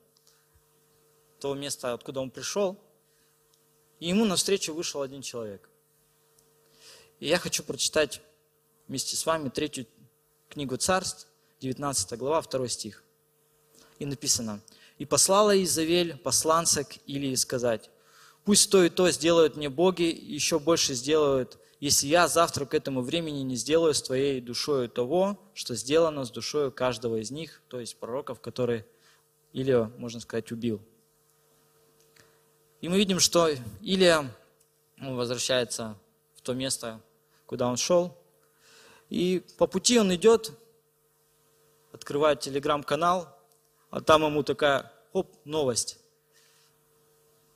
того 1.40 1.56
места, 1.56 1.94
откуда 1.94 2.20
он 2.20 2.30
пришел, 2.30 2.80
и 4.00 4.10
ему 4.10 4.26
навстречу 4.26 4.74
вышел 4.74 5.02
один 5.02 5.22
человек. 5.22 5.70
И 7.20 7.28
я 7.28 7.38
хочу 7.38 7.64
прочитать 7.64 8.22
вместе 8.88 9.16
с 9.16 9.26
вами 9.26 9.50
третью 9.50 9.88
книгу 10.50 10.78
Царств, 10.78 11.28
19 11.62 12.18
глава, 12.18 12.42
2 12.42 12.68
стих. 12.68 13.04
И 14.00 14.06
написано, 14.06 14.62
«И 14.98 15.06
послала 15.06 15.62
Изавель 15.64 16.18
посланца 16.18 16.84
к 16.84 16.98
Илии 17.06 17.36
сказать, 17.36 17.90
пусть 18.44 18.70
то 18.70 18.84
и 18.84 18.90
то 18.90 19.10
сделают 19.10 19.56
мне 19.56 19.70
боги, 19.70 20.10
и 20.10 20.34
еще 20.34 20.60
больше 20.60 20.94
сделают, 20.94 21.58
если 21.80 22.08
я 22.08 22.28
завтра 22.28 22.66
к 22.66 22.74
этому 22.74 23.02
времени 23.02 23.40
не 23.40 23.56
сделаю 23.56 23.94
с 23.94 24.02
твоей 24.02 24.42
душою 24.42 24.90
того, 24.90 25.40
что 25.54 25.76
сделано 25.76 26.26
с 26.26 26.32
душою 26.32 26.72
каждого 26.72 27.18
из 27.18 27.32
них, 27.32 27.62
то 27.68 27.80
есть 27.80 27.98
пророков, 27.98 28.40
которые 28.40 28.86
Илия, 29.54 29.92
можно 29.98 30.20
сказать, 30.20 30.52
убил. 30.52 30.82
И 32.82 32.90
мы 32.90 32.98
видим, 32.98 33.20
что 33.20 33.50
Илия 33.82 34.32
он 35.02 35.16
возвращается 35.16 35.98
в 36.36 36.42
то 36.42 36.54
место, 36.54 37.02
куда 37.46 37.68
он 37.68 37.78
шел. 37.78 38.18
И 39.10 39.44
по 39.58 39.68
пути 39.68 40.00
он 40.00 40.14
идет, 40.16 40.52
открывает 41.92 42.40
телеграм-канал, 42.40 43.28
а 43.90 44.02
там 44.02 44.24
ему 44.24 44.44
такая, 44.44 44.92
оп, 45.14 45.34
новость. 45.46 46.00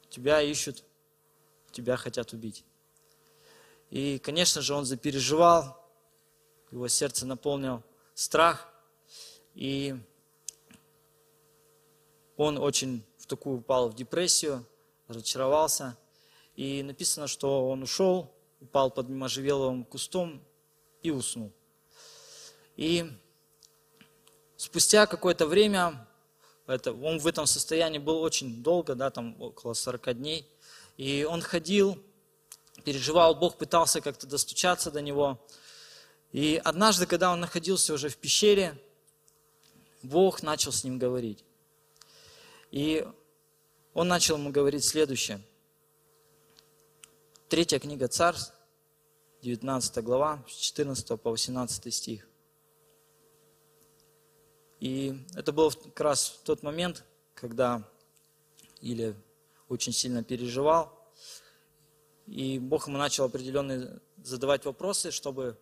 Тебя 0.10 0.42
ищут, 0.42 0.84
тебя 1.72 1.98
хотят 1.98 2.34
убить. 2.34 2.64
И, 3.90 4.20
конечно 4.20 4.62
же, 4.62 4.74
он 4.74 4.86
запереживал, 4.86 5.78
его 6.72 6.88
сердце 6.88 7.26
наполнил 7.26 7.84
страх, 8.14 8.68
и 9.56 9.96
он 12.38 12.58
очень 12.58 13.04
в 13.18 13.26
такую 13.26 13.58
упал 13.58 13.90
в 13.90 13.96
депрессию, 13.96 14.66
разочаровался. 15.10 15.98
И 16.56 16.84
написано, 16.84 17.28
что 17.28 17.70
он 17.70 17.84
ушел, 17.84 18.34
упал 18.62 18.92
под 18.92 19.10
можжевеловым 19.10 19.84
кустом 19.84 20.42
и 21.04 21.10
уснул. 21.12 21.52
И 22.78 23.12
спустя 24.56 25.06
какое-то 25.06 25.46
время 25.46 26.08
это, 26.68 26.94
он 26.94 27.18
в 27.18 27.28
этом 27.28 27.48
состоянии 27.48 27.98
был 27.98 28.22
очень 28.22 28.62
долго, 28.62 28.96
да, 28.96 29.10
там 29.10 29.36
около 29.42 29.74
40 29.74 30.18
дней. 30.18 30.48
И 30.98 31.26
он 31.28 31.42
ходил, 31.42 31.98
переживал, 32.84 33.36
Бог 33.36 33.58
пытался 33.58 34.02
как-то 34.02 34.28
достучаться 34.28 34.92
до 34.92 35.02
него. 35.02 35.40
И 36.32 36.62
однажды, 36.64 37.06
когда 37.06 37.32
он 37.32 37.40
находился 37.40 37.94
уже 37.94 38.10
в 38.10 38.18
пещере, 38.18 38.78
Бог 40.04 40.44
начал 40.44 40.72
с 40.72 40.84
ним 40.84 41.00
говорить. 41.00 41.44
И 42.72 43.08
он 43.94 44.08
начал 44.08 44.38
ему 44.38 44.52
говорить 44.52 44.86
следующее. 44.86 45.42
Третья 47.48 47.80
книга 47.80 48.08
Царств, 48.08 48.54
19 49.42 50.04
глава, 50.04 50.44
с 50.48 50.54
14 50.54 51.20
по 51.20 51.32
18 51.32 51.94
стих. 51.94 52.28
И 54.80 55.18
это 55.36 55.52
был 55.52 55.72
как 55.72 56.00
раз 56.00 56.40
тот 56.44 56.64
момент, 56.64 57.04
когда 57.34 57.84
Илия 58.82 59.16
очень 59.68 59.92
сильно 59.92 60.24
переживал, 60.24 60.96
и 62.28 62.60
Бог 62.60 62.88
ему 62.88 62.98
начал 62.98 63.26
определенные 63.26 64.00
задавать 64.24 64.66
вопросы, 64.66 65.12
чтобы 65.12 65.58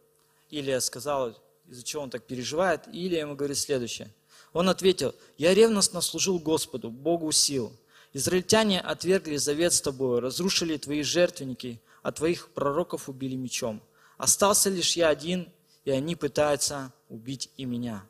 Илия 0.50 0.80
сказал, 0.82 1.34
из-за 1.68 1.84
чего 1.84 2.04
он 2.04 2.10
так 2.10 2.26
переживает. 2.26 2.88
И 2.88 3.06
Илия 3.06 3.22
ему 3.22 3.36
говорит 3.36 3.58
следующее. 3.58 4.14
Он 4.52 4.68
ответил, 4.70 5.16
«Я 5.38 5.54
ревностно 5.54 6.02
служил 6.02 6.40
Господу, 6.40 6.90
Богу 6.90 7.32
сил. 7.32 7.72
Израильтяне 8.18 8.82
отвергли 8.82 9.36
завет 9.36 9.74
с 9.74 9.82
тобой, 9.82 10.20
разрушили 10.22 10.78
твои 10.78 11.04
жертвенники, 11.04 11.80
а 12.02 12.12
твоих 12.12 12.50
пророков 12.50 13.10
убили 13.10 13.36
мечом. 13.36 13.80
Остался 14.18 14.72
лишь 14.72 14.98
я 14.98 15.10
один, 15.10 15.52
и 15.86 15.92
они 15.92 16.16
пытаются 16.16 16.92
убить 17.10 17.52
и 17.58 17.66
меня». 17.66 18.04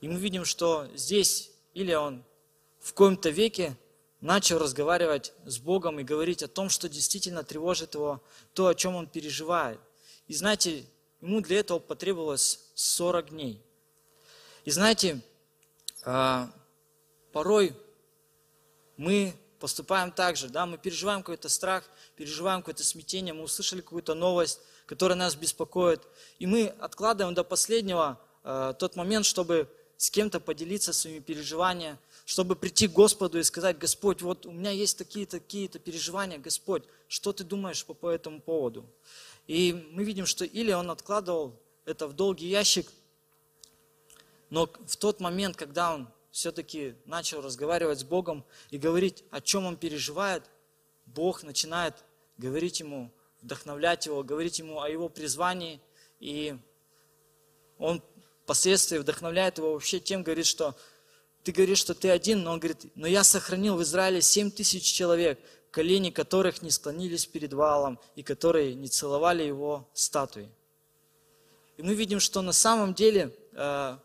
И 0.00 0.08
мы 0.08 0.18
видим, 0.18 0.44
что 0.44 0.88
здесь 0.96 1.52
или 1.74 1.94
он 1.94 2.24
в 2.80 2.92
коем-то 2.92 3.30
веке 3.30 3.76
начал 4.20 4.58
разговаривать 4.58 5.32
с 5.44 5.58
Богом 5.58 6.00
и 6.00 6.04
говорить 6.04 6.42
о 6.42 6.48
том, 6.48 6.68
что 6.68 6.88
действительно 6.88 7.44
тревожит 7.44 7.94
его, 7.94 8.20
то, 8.52 8.66
о 8.66 8.74
чем 8.74 8.96
он 8.96 9.06
переживает. 9.06 9.78
И 10.26 10.34
знаете, 10.34 10.84
ему 11.20 11.40
для 11.40 11.60
этого 11.60 11.78
потребовалось 11.78 12.60
40 12.74 13.30
дней. 13.30 13.62
И 14.64 14.72
знаете, 14.72 15.20
а, 16.04 16.50
порой 17.32 17.76
мы 18.98 19.34
поступаем 19.58 20.12
так 20.12 20.36
же, 20.36 20.48
да, 20.48 20.66
мы 20.66 20.76
переживаем 20.76 21.20
какой-то 21.20 21.48
страх, 21.48 21.84
переживаем 22.16 22.60
какое-то 22.60 22.84
смятение, 22.84 23.32
мы 23.32 23.44
услышали 23.44 23.80
какую-то 23.80 24.14
новость, 24.14 24.60
которая 24.86 25.16
нас 25.16 25.34
беспокоит, 25.34 26.02
и 26.38 26.46
мы 26.46 26.66
откладываем 26.78 27.34
до 27.34 27.44
последнего 27.44 28.20
э, 28.44 28.74
тот 28.78 28.96
момент, 28.96 29.24
чтобы 29.24 29.68
с 29.96 30.10
кем-то 30.10 30.40
поделиться 30.40 30.92
своими 30.92 31.20
переживаниями, 31.20 31.98
чтобы 32.24 32.56
прийти 32.56 32.86
к 32.88 32.92
Господу 32.92 33.38
и 33.38 33.42
сказать, 33.42 33.78
Господь, 33.78 34.20
вот 34.22 34.46
у 34.46 34.52
меня 34.52 34.70
есть 34.70 34.98
такие-то 34.98 35.40
такие-то 35.40 35.78
переживания, 35.78 36.38
Господь, 36.38 36.84
что 37.08 37.32
ты 37.32 37.42
думаешь 37.42 37.84
по, 37.84 37.94
по 37.94 38.10
этому 38.10 38.40
поводу? 38.40 38.84
И 39.46 39.88
мы 39.92 40.04
видим, 40.04 40.26
что 40.26 40.44
или 40.44 40.72
он 40.72 40.90
откладывал 40.90 41.58
это 41.84 42.06
в 42.06 42.12
долгий 42.12 42.48
ящик, 42.48 42.86
но 44.50 44.66
в 44.86 44.96
тот 44.96 45.20
момент, 45.20 45.56
когда 45.56 45.94
он 45.94 46.08
все-таки 46.38 46.94
начал 47.04 47.40
разговаривать 47.42 47.98
с 47.98 48.04
Богом 48.04 48.44
и 48.70 48.78
говорить, 48.78 49.24
о 49.32 49.40
чем 49.40 49.66
он 49.66 49.76
переживает, 49.76 50.44
Бог 51.04 51.42
начинает 51.42 51.96
говорить 52.36 52.78
ему, 52.78 53.10
вдохновлять 53.42 54.06
его, 54.06 54.22
говорить 54.22 54.60
ему 54.60 54.80
о 54.80 54.88
его 54.88 55.08
призвании, 55.08 55.80
и 56.20 56.56
он 57.76 58.00
впоследствии 58.44 58.98
вдохновляет 58.98 59.58
его 59.58 59.72
вообще 59.72 59.98
тем, 59.98 60.22
говорит, 60.22 60.46
что 60.46 60.76
ты 61.42 61.50
говоришь, 61.50 61.78
что 61.78 61.92
ты 61.92 62.08
один, 62.08 62.44
но 62.44 62.52
он 62.52 62.60
говорит, 62.60 62.86
но 62.94 63.08
я 63.08 63.24
сохранил 63.24 63.74
в 63.74 63.82
Израиле 63.82 64.22
7 64.22 64.52
тысяч 64.52 64.84
человек, 64.84 65.40
колени 65.72 66.10
которых 66.10 66.62
не 66.62 66.70
склонились 66.70 67.26
перед 67.26 67.52
валом 67.52 67.98
и 68.14 68.22
которые 68.22 68.76
не 68.76 68.86
целовали 68.86 69.42
его 69.42 69.90
статуи. 69.92 70.48
И 71.78 71.82
мы 71.82 71.94
видим, 71.94 72.20
что 72.20 72.42
на 72.42 72.52
самом 72.52 72.94
деле 72.94 73.36
э, 73.54 73.98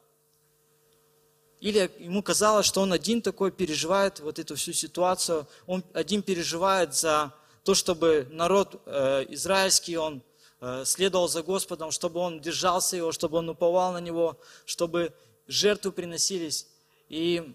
или 1.63 1.89
ему 1.99 2.21
казалось, 2.21 2.65
что 2.65 2.81
он 2.81 2.93
один 2.93 3.21
такой 3.21 3.51
переживает 3.51 4.19
вот 4.19 4.39
эту 4.39 4.55
всю 4.55 4.73
ситуацию, 4.73 5.47
он 5.67 5.83
один 5.93 6.21
переживает 6.21 6.93
за 6.93 7.33
то, 7.63 7.73
чтобы 7.73 8.27
народ 8.31 8.81
э, 8.85 9.25
израильский, 9.29 9.97
он 9.97 10.21
Э, 10.65 10.85
следовал 10.85 11.27
за 11.27 11.43
Господом, 11.43 11.91
чтобы 11.91 12.21
он 12.21 12.39
держался 12.39 12.95
его, 12.95 13.11
чтобы 13.11 13.39
он 13.39 13.49
уповал 13.49 13.91
на 13.91 13.99
него, 13.99 14.39
чтобы 14.63 15.13
жертвы 15.45 15.91
приносились. 15.91 16.67
И, 17.09 17.53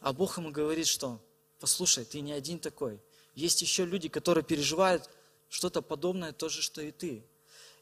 а 0.00 0.12
Бог 0.12 0.36
ему 0.36 0.50
говорит, 0.50 0.88
что 0.88 1.20
послушай, 1.60 2.04
ты 2.04 2.22
не 2.22 2.32
один 2.32 2.58
такой. 2.58 2.98
Есть 3.36 3.62
еще 3.62 3.84
люди, 3.84 4.08
которые 4.08 4.42
переживают 4.42 5.08
что-то 5.48 5.80
подобное, 5.80 6.32
то 6.32 6.48
же, 6.48 6.60
что 6.60 6.82
и 6.82 6.90
ты. 6.90 7.24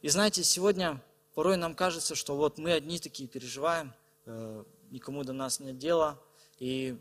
И 0.02 0.08
знаете, 0.10 0.44
сегодня 0.44 1.02
порой 1.34 1.56
нам 1.56 1.74
кажется, 1.74 2.14
что 2.14 2.36
вот 2.36 2.58
мы 2.58 2.72
одни 2.72 2.98
такие 2.98 3.26
переживаем, 3.26 3.94
никому 4.90 5.24
до 5.24 5.32
нас 5.32 5.60
нет 5.60 5.78
дела, 5.78 6.20
и 6.58 6.96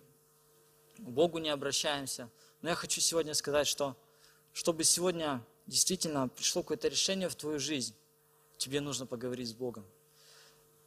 к 0.98 1.10
Богу 1.10 1.40
не 1.40 1.50
обращаемся. 1.50 2.30
Но 2.62 2.70
я 2.70 2.76
хочу 2.76 3.02
сегодня 3.02 3.34
сказать, 3.34 3.68
что 3.68 3.96
чтобы 4.54 4.84
сегодня 4.84 5.44
действительно 5.66 6.28
пришло 6.28 6.62
какое-то 6.62 6.88
решение 6.88 7.30
в 7.30 7.36
твою 7.36 7.60
жизнь, 7.60 7.96
тебе 8.58 8.82
нужно 8.82 9.06
поговорить 9.06 9.50
с 9.50 9.54
Богом. 9.54 9.86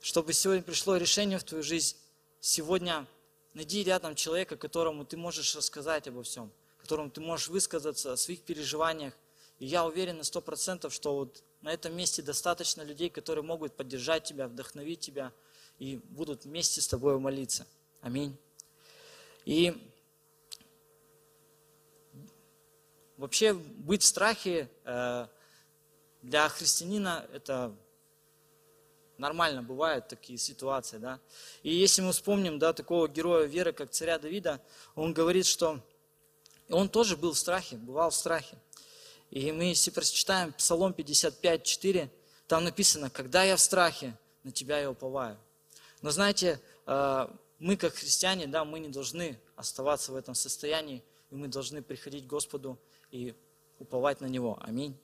Чтобы 0.00 0.32
сегодня 0.32 0.62
пришло 0.62 0.96
решение 0.96 1.38
в 1.38 1.44
твою 1.44 1.62
жизнь, 1.62 1.96
сегодня 2.40 3.06
найди 3.54 3.82
рядом 3.82 4.14
человека, 4.14 4.56
которому 4.56 5.04
ты 5.04 5.16
можешь 5.16 5.56
рассказать 5.56 6.06
обо 6.08 6.22
всем, 6.22 6.52
которому 6.78 7.10
ты 7.10 7.20
можешь 7.20 7.48
высказаться 7.48 8.12
о 8.12 8.16
своих 8.16 8.42
переживаниях. 8.42 9.14
И 9.58 9.66
я 9.66 9.86
уверен 9.86 10.18
на 10.18 10.24
сто 10.24 10.40
процентов, 10.40 10.92
что 10.92 11.14
вот 11.14 11.42
на 11.62 11.72
этом 11.72 11.96
месте 11.96 12.20
достаточно 12.20 12.82
людей, 12.82 13.08
которые 13.08 13.44
могут 13.44 13.74
поддержать 13.74 14.24
тебя, 14.24 14.46
вдохновить 14.48 15.00
тебя 15.00 15.32
и 15.78 15.96
будут 15.96 16.44
вместе 16.44 16.80
с 16.80 16.88
тобой 16.88 17.18
молиться. 17.18 17.66
Аминь. 18.00 18.36
И 19.44 19.74
Вообще 23.16 23.54
быть 23.54 24.02
в 24.02 24.06
страхе 24.06 24.68
э, 24.84 25.28
для 26.22 26.48
христианина 26.48 27.24
это 27.32 27.72
нормально 29.18 29.62
бывают 29.62 30.08
такие 30.08 30.36
ситуации, 30.36 30.98
да. 30.98 31.20
И 31.62 31.72
если 31.72 32.02
мы 32.02 32.10
вспомним, 32.10 32.58
да, 32.58 32.72
такого 32.72 33.06
героя 33.06 33.46
веры, 33.46 33.72
как 33.72 33.90
царя 33.90 34.18
Давида, 34.18 34.60
он 34.96 35.14
говорит, 35.14 35.46
что 35.46 35.80
он 36.68 36.88
тоже 36.88 37.16
был 37.16 37.34
в 37.34 37.38
страхе, 37.38 37.76
бывал 37.76 38.10
в 38.10 38.16
страхе. 38.16 38.58
И 39.30 39.52
мы, 39.52 39.64
если 39.64 39.92
прочитаем 39.92 40.52
Псалом 40.52 40.92
55, 40.92 41.62
4, 41.62 42.10
там 42.48 42.64
написано, 42.64 43.10
когда 43.10 43.44
я 43.44 43.54
в 43.56 43.60
страхе, 43.60 44.18
на 44.42 44.50
тебя 44.50 44.80
я 44.80 44.90
уповаю. 44.90 45.38
Но 46.04 46.10
знаете, 46.10 46.60
э, 46.84 47.28
мы 47.58 47.78
как 47.78 47.94
христиане, 47.94 48.46
да, 48.46 48.66
мы 48.66 48.78
не 48.78 48.90
должны 48.90 49.40
оставаться 49.56 50.12
в 50.12 50.16
этом 50.16 50.34
состоянии, 50.34 51.02
и 51.30 51.34
мы 51.34 51.48
должны 51.48 51.80
приходить 51.80 52.26
к 52.26 52.26
Господу 52.26 52.78
и 53.10 53.34
уповать 53.78 54.20
на 54.20 54.26
Него. 54.26 54.58
Аминь. 54.60 54.98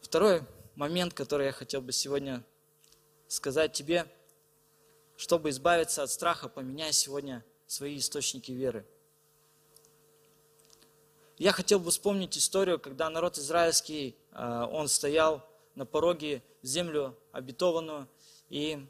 Второй 0.00 0.42
момент, 0.74 1.14
который 1.14 1.46
я 1.46 1.52
хотел 1.52 1.82
бы 1.82 1.92
сегодня 1.92 2.42
сказать 3.28 3.72
тебе, 3.72 4.12
чтобы 5.16 5.50
избавиться 5.50 6.02
от 6.02 6.10
страха, 6.10 6.48
поменяй 6.48 6.92
сегодня 6.92 7.44
свои 7.68 7.98
источники 7.98 8.50
веры. 8.50 8.84
Я 11.38 11.52
хотел 11.52 11.78
бы 11.78 11.92
вспомнить 11.92 12.36
историю, 12.36 12.80
когда 12.80 13.08
народ 13.08 13.38
израильский, 13.38 14.16
э, 14.32 14.66
он 14.72 14.88
стоял 14.88 15.48
на 15.76 15.86
пороге 15.86 16.42
землю 16.62 17.16
обетованную, 17.30 18.08
и 18.48 18.86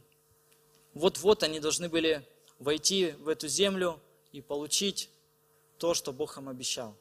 вот-вот 0.96 1.42
они 1.42 1.60
должны 1.60 1.90
были 1.90 2.26
войти 2.58 3.10
в 3.18 3.28
эту 3.28 3.48
землю 3.48 4.00
и 4.32 4.40
получить 4.40 5.10
то, 5.76 5.92
что 5.92 6.10
Бог 6.10 6.38
им 6.38 6.48
обещал. 6.48 6.96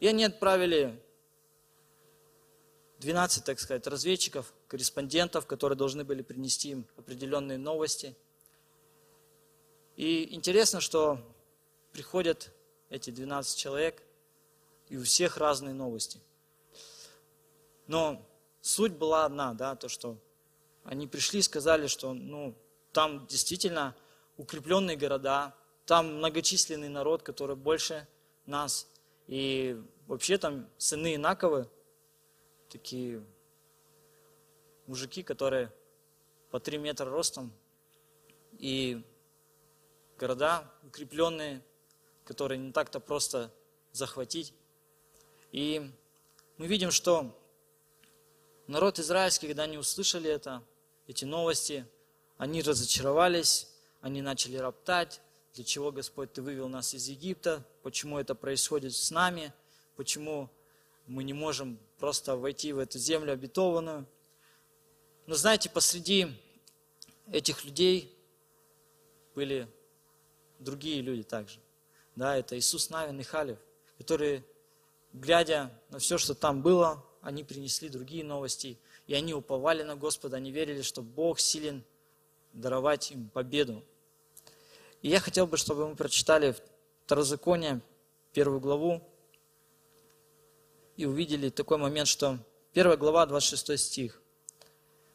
И 0.00 0.08
они 0.08 0.24
отправили 0.24 1.00
12, 2.98 3.44
так 3.44 3.60
сказать, 3.60 3.86
разведчиков, 3.86 4.52
корреспондентов, 4.66 5.46
которые 5.46 5.78
должны 5.78 6.02
были 6.02 6.22
принести 6.22 6.70
им 6.70 6.84
определенные 6.96 7.58
новости. 7.58 8.16
И 9.94 10.34
интересно, 10.34 10.80
что 10.80 11.20
приходят 11.92 12.50
эти 12.90 13.10
12 13.10 13.56
человек, 13.56 14.02
и 14.88 14.96
у 14.96 15.04
всех 15.04 15.36
разные 15.36 15.74
новости. 15.74 16.20
Но 17.86 18.20
суть 18.60 18.94
была 18.94 19.26
одна, 19.26 19.54
да, 19.54 19.76
то, 19.76 19.88
что 19.88 20.18
они 20.82 21.06
пришли 21.06 21.38
и 21.38 21.42
сказали, 21.42 21.86
что 21.86 22.12
ну, 22.12 22.52
там 22.96 23.26
действительно 23.26 23.94
укрепленные 24.38 24.96
города, 24.96 25.54
там 25.84 26.14
многочисленный 26.14 26.88
народ, 26.88 27.22
который 27.22 27.54
больше 27.54 28.08
нас. 28.46 28.88
И 29.26 29.78
вообще 30.06 30.38
там 30.38 30.66
сыны 30.78 31.14
Инаковы, 31.14 31.68
такие 32.70 33.22
мужики, 34.86 35.22
которые 35.22 35.70
по 36.50 36.58
3 36.58 36.78
метра 36.78 37.04
ростом. 37.04 37.52
И 38.58 39.04
города 40.18 40.64
укрепленные, 40.82 41.62
которые 42.24 42.56
не 42.56 42.72
так-то 42.72 42.98
просто 42.98 43.52
захватить. 43.92 44.54
И 45.52 45.92
мы 46.56 46.66
видим, 46.66 46.90
что 46.90 47.38
народ 48.66 48.98
израильский, 48.98 49.48
когда 49.48 49.64
они 49.64 49.76
услышали 49.76 50.30
это, 50.30 50.62
эти 51.06 51.26
новости, 51.26 51.86
они 52.38 52.62
разочаровались, 52.62 53.68
они 54.00 54.22
начали 54.22 54.56
роптать, 54.56 55.20
для 55.54 55.64
чего, 55.64 55.90
Господь, 55.90 56.32
Ты 56.32 56.42
вывел 56.42 56.68
нас 56.68 56.92
из 56.92 57.08
Египта, 57.08 57.64
почему 57.82 58.18
это 58.18 58.34
происходит 58.34 58.94
с 58.94 59.10
нами, 59.10 59.52
почему 59.96 60.50
мы 61.06 61.24
не 61.24 61.32
можем 61.32 61.78
просто 61.98 62.36
войти 62.36 62.72
в 62.72 62.78
эту 62.78 62.98
землю 62.98 63.32
обетованную. 63.32 64.06
Но 65.26 65.34
знаете, 65.34 65.70
посреди 65.70 66.26
этих 67.32 67.64
людей 67.64 68.14
были 69.34 69.66
другие 70.58 71.00
люди 71.00 71.22
также. 71.22 71.58
Да, 72.16 72.36
это 72.36 72.58
Иисус 72.58 72.90
Навин 72.90 73.18
и 73.20 73.22
Халев, 73.22 73.58
которые, 73.98 74.44
глядя 75.12 75.70
на 75.90 75.98
все, 75.98 76.18
что 76.18 76.34
там 76.34 76.62
было, 76.62 77.04
они 77.22 77.44
принесли 77.44 77.88
другие 77.88 78.24
новости, 78.24 78.78
и 79.06 79.14
они 79.14 79.34
уповали 79.34 79.82
на 79.82 79.96
Господа, 79.96 80.36
они 80.36 80.50
верили, 80.50 80.82
что 80.82 81.02
Бог 81.02 81.40
силен 81.40 81.82
даровать 82.56 83.10
им 83.10 83.28
победу. 83.28 83.84
И 85.02 85.08
я 85.08 85.20
хотел 85.20 85.46
бы, 85.46 85.56
чтобы 85.56 85.88
мы 85.88 85.94
прочитали 85.94 86.56
Второзаконие, 87.04 87.80
первую 88.32 88.60
главу, 88.60 89.02
и 90.96 91.04
увидели 91.04 91.50
такой 91.50 91.78
момент, 91.78 92.08
что 92.08 92.38
первая 92.72 92.96
глава, 92.96 93.26
26 93.26 93.78
стих. 93.78 94.22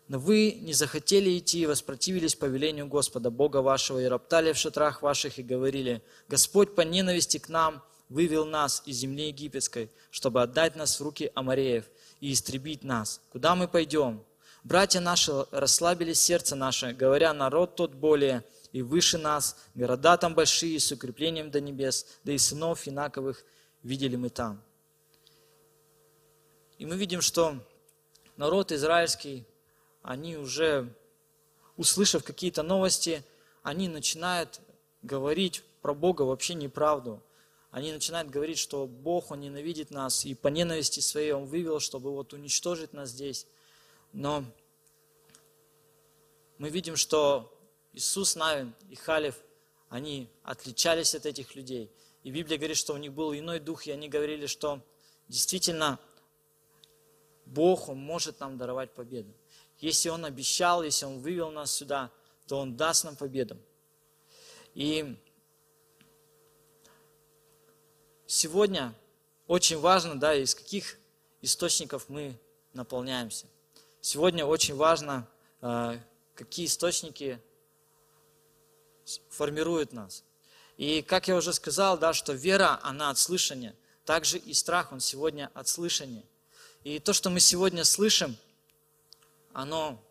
Но 0.08 0.20
вы 0.20 0.58
не 0.62 0.74
захотели 0.74 1.38
идти 1.38 1.62
и 1.62 1.66
воспротивились 1.66 2.36
повелению 2.36 2.88
Господа, 2.88 3.30
Бога 3.30 3.58
вашего, 3.58 4.00
и 4.00 4.06
роптали 4.06 4.54
в 4.54 4.58
шатрах 4.58 5.02
ваших 5.02 5.40
и 5.40 5.44
говорили, 5.44 6.04
Господь 6.28 6.76
по 6.76 6.82
ненависти 6.82 7.38
к 7.38 7.50
нам 7.50 7.84
вывел 8.10 8.46
нас 8.46 8.84
из 8.86 8.98
земли 8.98 9.28
египетской, 9.28 9.90
чтобы 10.10 10.42
отдать 10.42 10.76
нас 10.76 11.00
в 11.00 11.04
руки 11.04 11.32
Амареев 11.34 11.86
и 12.20 12.34
истребить 12.34 12.84
нас. 12.84 13.22
Куда 13.32 13.56
мы 13.56 13.68
пойдем? 13.68 14.24
Братья 14.64 15.00
наши 15.00 15.46
расслабили 15.52 16.14
сердце 16.14 16.56
наше, 16.56 16.94
говоря, 16.94 17.34
народ 17.34 17.76
тот 17.76 17.94
более 17.94 18.44
и 18.72 18.82
выше 18.82 19.18
нас, 19.18 19.58
города 19.74 20.18
там 20.18 20.36
большие, 20.36 20.80
с 20.80 20.92
укреплением 20.92 21.50
до 21.50 21.60
небес, 21.60 22.06
да 22.24 22.32
и 22.32 22.38
сынов 22.38 22.88
Инаковых 22.88 23.44
видели 23.84 24.16
мы 24.16 24.30
там. 24.30 24.62
И 26.78 26.86
мы 26.86 26.96
видим, 26.96 27.22
что 27.22 27.56
народ 28.38 28.72
израильский 28.72 29.46
они 30.04 30.38
уже, 30.38 30.94
услышав 31.78 32.24
какие-то 32.24 32.64
новости, 32.64 33.24
они 33.64 33.88
начинают 33.88 34.62
говорить 35.02 35.64
про 35.82 35.94
Бога 35.94 36.24
вообще 36.24 36.54
неправду. 36.54 37.22
Они 37.72 37.92
начинают 37.92 38.30
говорить, 38.30 38.58
что 38.58 38.86
Бог, 38.86 39.32
Он 39.32 39.40
ненавидит 39.40 39.92
нас, 39.92 40.26
и 40.26 40.36
по 40.36 40.50
ненависти 40.50 41.00
своей 41.00 41.32
Он 41.32 41.46
вывел, 41.46 41.80
чтобы 41.80 42.12
вот 42.12 42.34
уничтожить 42.34 42.94
нас 42.94 43.10
здесь. 43.10 43.48
Но 44.14 44.46
мы 46.58 46.70
видим, 46.70 46.96
что 46.96 47.58
Иисус 47.94 48.36
Навин 48.36 48.74
и 48.90 48.96
Халев, 48.96 49.36
они 49.90 50.30
отличались 50.44 51.16
от 51.16 51.26
этих 51.26 51.56
людей. 51.56 51.92
И 52.24 52.32
Библия 52.32 52.58
говорит, 52.58 52.78
что 52.78 52.94
у 52.94 52.98
них 52.98 53.14
был 53.14 53.34
иной 53.34 53.60
дух, 53.60 53.88
и 53.88 53.92
они 53.92 54.08
говорили, 54.08 54.46
что 54.46 54.82
действительно 55.28 56.00
Бог, 57.46 57.90
Он 57.90 57.98
может 57.98 58.40
нам 58.40 58.58
даровать 58.58 58.92
победу. 58.92 59.34
Если 59.80 60.10
Он 60.10 60.24
обещал, 60.26 60.84
если 60.84 61.06
Он 61.06 61.20
вывел 61.20 61.52
нас 61.52 61.72
сюда, 61.72 62.12
то 62.48 62.60
Он 62.60 62.78
даст 62.78 63.04
нам 63.04 63.16
победу. 63.16 63.58
И 64.74 65.18
сегодня 68.26 68.94
очень 69.48 69.80
важно, 69.80 70.18
да, 70.18 70.34
из 70.34 70.56
каких 70.56 70.98
источников 71.42 72.08
мы 72.08 72.40
наполняемся. 72.74 73.48
Сегодня 74.02 74.46
очень 74.46 74.76
важно, 74.76 75.28
э, 75.62 76.00
какие 76.36 76.66
источники 76.66 77.40
формируют 79.30 79.94
нас. 79.94 80.24
И 80.78 81.02
как 81.02 81.28
я 81.28 81.36
уже 81.36 81.54
сказал, 81.54 81.98
да, 81.98 82.14
что 82.14 82.34
вера, 82.34 82.80
она 82.84 83.10
от 83.10 83.18
слышания. 83.18 83.76
Также 84.06 84.38
и 84.38 84.54
страх, 84.54 84.92
он 84.92 85.00
сегодня 85.00 85.52
от 85.54 85.68
слышания. 85.68 86.24
И 86.84 87.00
то, 87.00 87.14
что 87.14 87.30
мы 87.30 87.40
сегодня 87.40 87.84
слышим– 87.84 88.36
оно 89.54 90.02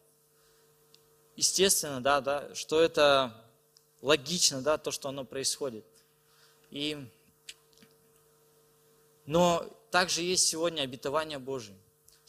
естественно, 1.36 2.00
да, 2.00 2.20
да, 2.20 2.54
что 2.54 2.80
это 2.80 3.34
логично, 4.02 4.60
да, 4.60 4.78
то, 4.78 4.90
что 4.90 5.08
оно 5.08 5.24
происходит. 5.24 5.84
И, 6.70 7.08
но 9.26 9.66
также 9.90 10.22
есть 10.22 10.46
сегодня 10.46 10.82
обетование 10.82 11.38
Божие. 11.38 11.76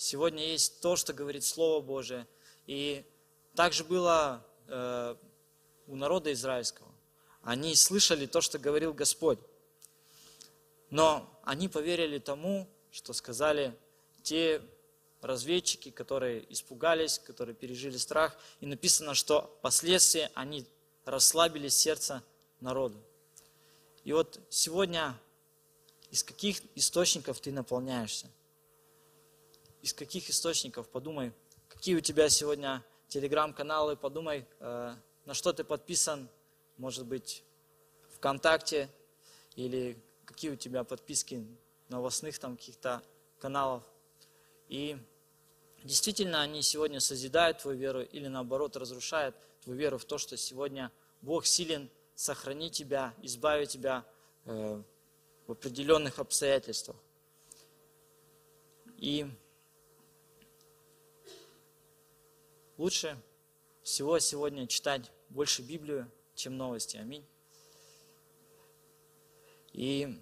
Сегодня 0.04 0.48
есть 0.48 0.82
то, 0.82 0.96
что 0.96 1.14
говорит 1.14 1.44
Слово 1.44 1.80
Божие. 1.80 2.26
И 2.66 3.06
также 3.54 3.84
было 3.84 4.44
э, 4.66 5.16
у 5.86 5.96
народа 5.96 6.34
израильского. 6.34 6.88
Они 7.44 7.76
слышали 7.76 8.26
то, 8.26 8.42
что 8.42 8.58
говорил 8.58 8.96
Господь. 8.96 9.38
Но 10.90 11.30
они 11.44 11.68
поверили 11.68 12.18
тому, 12.18 12.68
что 12.90 13.14
сказали 13.14 13.78
те 14.24 14.64
разведчики, 15.22 15.92
которые 15.92 16.52
испугались, 16.52 17.20
которые 17.20 17.54
пережили 17.54 17.98
страх. 17.98 18.36
И 18.60 18.66
написано, 18.66 19.14
что 19.14 19.56
впоследствии 19.60 20.32
они 20.34 20.66
расслабили 21.06 21.68
сердце 21.68 22.24
народа. 22.60 22.98
И 24.04 24.14
вот 24.14 24.40
сегодня 24.50 25.16
из 26.10 26.24
каких 26.24 26.60
источников 26.74 27.40
ты 27.40 27.52
наполняешься? 27.52 28.32
Из 29.82 29.94
каких 29.96 30.30
источников? 30.30 30.88
Подумай, 30.90 31.34
какие 31.68 31.96
у 31.96 32.02
тебя 32.02 32.30
сегодня 32.30 32.86
телеграм-каналы, 33.08 33.96
подумай, 33.96 34.46
э, 34.60 34.96
на 35.26 35.34
что 35.34 35.54
ты 35.54 35.64
подписан, 35.64 36.30
может 36.78 37.08
быть, 37.08 37.44
ВКонтакте, 38.16 38.90
или 39.56 39.98
какие 40.26 40.52
у 40.52 40.56
тебя 40.56 40.84
подписки 40.84 41.44
новостных 41.90 42.38
там 42.38 42.58
каких-то 42.58 43.02
каналов. 43.40 43.84
И 44.70 44.98
действительно 45.84 46.42
они 46.42 46.62
сегодня 46.62 47.00
созидают 47.00 47.58
твою 47.58 47.80
веру 47.80 48.02
или 48.04 48.28
наоборот 48.28 48.78
разрушают 48.78 49.36
твою 49.64 49.80
веру 49.80 49.98
в 49.98 50.06
то, 50.06 50.20
что 50.20 50.38
сегодня 50.38 50.92
Бог 51.22 51.48
силен 51.48 51.90
сохранить 52.14 52.74
тебя, 52.74 53.16
избавить 53.24 53.70
тебя 53.70 54.06
э, 54.46 54.80
в 55.48 55.52
определенных 55.52 56.20
обстоятельствах. 56.20 56.98
И 58.98 59.26
лучше 62.82 63.16
всего 63.84 64.18
сегодня 64.18 64.66
читать 64.66 65.12
больше 65.30 65.62
Библию, 65.62 66.12
чем 66.34 66.58
новости. 66.58 66.98
Аминь. 66.98 67.24
И 69.72 70.20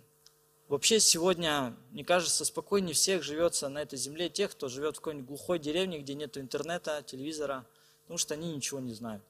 Вообще 0.67 0.99
сегодня, 0.99 1.75
мне 1.89 2.05
кажется, 2.05 2.45
спокойнее 2.45 2.93
всех 2.93 3.23
живется 3.23 3.69
на 3.69 3.81
этой 3.81 3.97
земле 3.97 4.29
тех, 4.29 4.51
кто 4.51 4.69
живет 4.69 4.97
в 4.97 4.99
какой-нибудь 4.99 5.27
глухой 5.27 5.57
деревне, 5.57 5.97
где 5.97 6.13
нет 6.13 6.37
интернета, 6.37 7.01
телевизора, 7.01 7.65
потому 8.03 8.19
что 8.19 8.35
они 8.35 8.53
ничего 8.53 8.79
не 8.79 8.93
знают. 8.93 9.23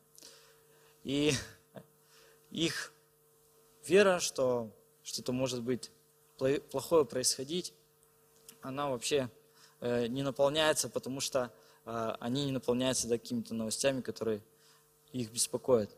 И 1.05 1.31
их 2.51 2.91
вера, 3.85 4.19
что 4.19 4.69
что-то 5.01 5.31
может 5.31 5.63
быть 5.63 5.91
плохое 6.37 7.05
происходить, 7.05 7.73
она 8.59 8.89
вообще 8.89 9.29
э, 9.79 10.07
не 10.07 10.23
наполняется, 10.23 10.89
потому 10.89 11.21
что 11.21 11.53
они 11.85 12.45
не 12.45 12.51
наполняются 12.51 13.07
да, 13.07 13.17
какими-то 13.17 13.53
новостями, 13.53 14.01
которые 14.01 14.41
их 15.11 15.31
беспокоят. 15.31 15.89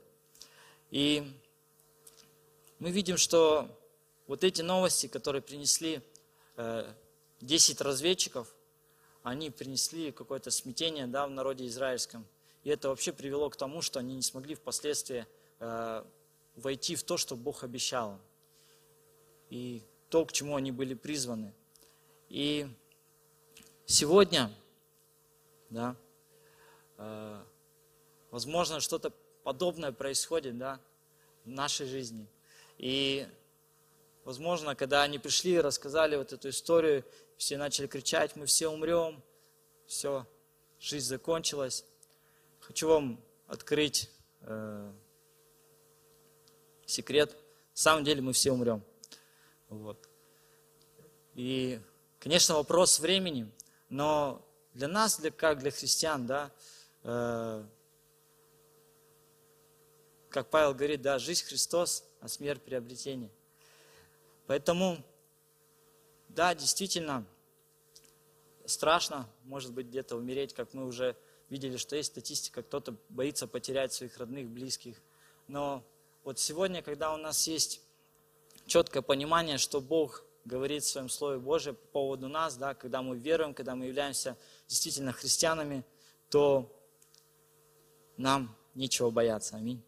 И 0.90 1.32
мы 2.80 2.92
видим, 2.92 3.18
что 3.18 3.68
вот 4.28 4.44
эти 4.44 4.62
новости, 4.62 5.08
которые 5.08 5.42
принесли 5.42 6.02
10 7.42 7.82
э, 7.82 7.84
разведчиков, 7.84 8.54
они 9.24 9.50
принесли 9.52 10.12
какое-то 10.12 10.52
смятение 10.52 11.08
да, 11.08 11.28
в 11.28 11.32
народе 11.32 11.68
израильском. 11.68 12.26
И 12.64 12.70
это 12.70 12.90
вообще 12.90 13.14
привело 13.14 13.50
к 13.50 13.56
тому, 13.56 13.82
что 13.82 14.00
они 14.00 14.16
не 14.16 14.22
смогли 14.22 14.56
впоследствии 14.56 15.26
э, 15.60 16.04
войти 16.56 16.96
в 16.96 17.04
то, 17.04 17.18
что 17.18 17.36
Бог 17.36 17.64
обещал. 17.64 18.20
И 19.50 19.82
то, 20.10 20.26
к 20.26 20.32
чему 20.32 20.56
они 20.56 20.72
были 20.72 20.94
призваны. 20.94 21.54
И 22.30 22.68
сегодня, 23.86 24.52
да, 25.72 25.96
э, 26.98 27.44
возможно, 28.30 28.80
что-то 28.80 29.12
подобное 29.44 29.92
происходит 29.92 30.60
да, 30.60 30.80
в 31.44 31.50
нашей 31.50 31.88
жизни. 31.88 32.28
И 32.78 33.28
Возможно, 34.24 34.76
когда 34.76 35.02
они 35.02 35.18
пришли 35.18 35.54
и 35.54 35.60
рассказали 35.60 36.16
вот 36.16 36.32
эту 36.32 36.50
историю, 36.50 37.04
все 37.38 37.58
начали 37.58 37.88
кричать, 37.88 38.36
мы 38.36 38.46
все 38.46 38.68
умрем, 38.68 39.22
все, 39.88 40.28
жизнь 40.80 41.08
закончилась. 41.08 41.86
Хочу 42.60 42.88
вам 42.88 43.20
открыть 43.48 44.12
э, 44.42 44.92
секрет. 46.86 47.32
На 47.32 47.78
самом 47.78 48.04
деле 48.04 48.22
мы 48.22 48.34
все 48.34 48.52
умрем. 48.52 48.84
Вот. 49.70 50.08
И, 51.34 51.80
конечно, 52.20 52.56
вопрос 52.56 53.00
времени, 53.00 53.52
но 53.90 54.48
для 54.74 54.88
нас, 54.88 55.20
для, 55.20 55.32
как 55.32 55.60
для 55.60 55.72
христиан, 55.72 56.26
да, 56.26 56.52
э, 57.04 57.64
как 60.30 60.50
Павел 60.50 60.74
говорит, 60.74 61.02
да, 61.02 61.20
жизнь 61.20 61.44
Христос, 61.46 62.06
а 62.22 62.28
смерть 62.28 62.62
приобретение. 62.62 63.30
Поэтому, 64.48 65.04
да, 66.30 66.56
действительно, 66.56 67.26
страшно, 68.66 69.30
может 69.44 69.74
быть, 69.74 69.88
где-то 69.88 70.16
умереть, 70.16 70.54
как 70.54 70.74
мы 70.74 70.86
уже 70.86 71.18
видели, 71.50 71.76
что 71.76 71.96
есть 71.98 72.12
статистика, 72.12 72.64
кто-то 72.64 72.96
боится 73.10 73.46
потерять 73.46 73.92
своих 73.92 74.18
родных, 74.18 74.48
близких. 74.48 75.02
Но 75.48 75.84
вот 76.24 76.40
сегодня, 76.40 76.82
когда 76.82 77.14
у 77.14 77.18
нас 77.18 77.46
есть 77.48 77.82
четкое 78.68 79.02
понимание, 79.02 79.58
что 79.58 79.82
Бог 79.82 80.24
говорит 80.46 80.84
в 80.84 80.90
Своем 80.90 81.10
Слове 81.10 81.40
Божьем 81.40 81.76
по 81.76 81.88
поводу 81.88 82.28
нас, 82.28 82.56
да, 82.56 82.74
когда 82.74 83.02
мы 83.02 83.18
веруем, 83.18 83.54
когда 83.54 83.76
мы 83.76 83.86
являемся 83.86 84.38
действительно 84.68 85.12
христианами, 85.12 85.84
то 86.30 86.72
нам 88.18 88.56
нечего 88.76 89.10
бояться. 89.10 89.56
Аминь. 89.56 89.82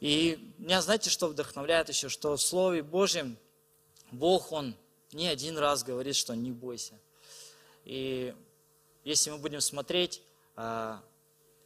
И 0.00 0.54
меня, 0.58 0.80
знаете, 0.80 1.10
что 1.10 1.28
вдохновляет 1.28 1.88
еще, 1.88 2.08
что 2.08 2.36
в 2.36 2.40
Слове 2.40 2.82
Божьем 2.82 3.36
Бог, 4.10 4.52
Он 4.52 4.74
не 5.12 5.28
один 5.28 5.58
раз 5.58 5.84
говорит, 5.84 6.16
что 6.16 6.34
не 6.34 6.52
бойся. 6.52 6.98
И 7.84 8.34
если 9.04 9.30
мы 9.30 9.38
будем 9.38 9.60
смотреть, 9.60 10.22
а, 10.56 11.02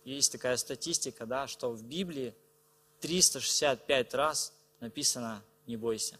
есть 0.04 0.32
такая 0.32 0.56
статистика, 0.56 1.26
да, 1.26 1.46
что 1.46 1.70
в 1.70 1.82
Библии 1.82 2.34
365 3.00 4.14
раз 4.14 4.52
написано 4.80 5.42
«не 5.66 5.76
бойся». 5.76 6.18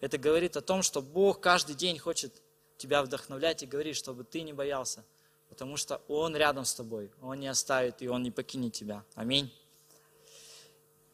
Это 0.00 0.18
говорит 0.18 0.56
о 0.56 0.62
том, 0.62 0.82
что 0.82 1.02
Бог 1.02 1.40
каждый 1.40 1.74
день 1.74 1.98
хочет 1.98 2.42
тебя 2.78 3.02
вдохновлять 3.02 3.62
и 3.62 3.66
говорить, 3.66 3.96
чтобы 3.96 4.24
ты 4.24 4.42
не 4.42 4.52
боялся, 4.52 5.04
потому 5.48 5.76
что 5.76 6.00
Он 6.08 6.34
рядом 6.34 6.64
с 6.64 6.74
тобой, 6.74 7.10
Он 7.20 7.38
не 7.38 7.48
оставит 7.48 8.00
и 8.00 8.08
Он 8.08 8.22
не 8.22 8.30
покинет 8.30 8.72
тебя. 8.72 9.04
Аминь. 9.14 9.52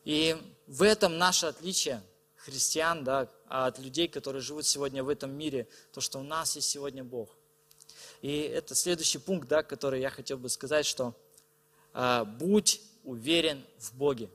И 0.04 0.36
в 0.68 0.82
этом 0.82 1.18
наше 1.18 1.46
отличие 1.46 2.00
христиан 2.36 3.02
да, 3.02 3.28
от 3.48 3.80
людей, 3.80 4.06
которые 4.06 4.40
живут 4.40 4.64
сегодня 4.64 5.02
в 5.02 5.08
этом 5.08 5.32
мире, 5.32 5.66
то, 5.92 6.00
что 6.00 6.20
у 6.20 6.22
нас 6.22 6.54
есть 6.54 6.68
сегодня 6.68 7.02
Бог. 7.02 7.36
И 8.22 8.38
это 8.38 8.76
следующий 8.76 9.18
пункт, 9.18 9.48
да, 9.48 9.64
который 9.64 10.00
я 10.00 10.10
хотел 10.10 10.38
бы 10.38 10.48
сказать, 10.48 10.86
что 10.86 11.12
э, 11.92 12.24
будь 12.38 12.80
уверен 13.02 13.64
в 13.78 13.96
Боге. 13.96 14.30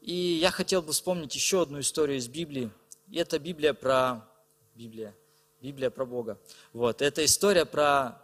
И 0.00 0.14
я 0.14 0.50
хотел 0.50 0.82
бы 0.82 0.92
вспомнить 0.92 1.34
еще 1.34 1.62
одну 1.62 1.80
историю 1.80 2.18
из 2.18 2.28
Библии. 2.28 2.70
И 3.08 3.18
это 3.18 3.38
Библия 3.38 3.74
про 3.74 4.26
Библия, 4.74 5.14
Библия 5.60 5.90
про 5.90 6.06
Бога. 6.06 6.38
Вот, 6.72 7.02
это 7.02 7.24
история 7.24 7.66
про 7.66 8.22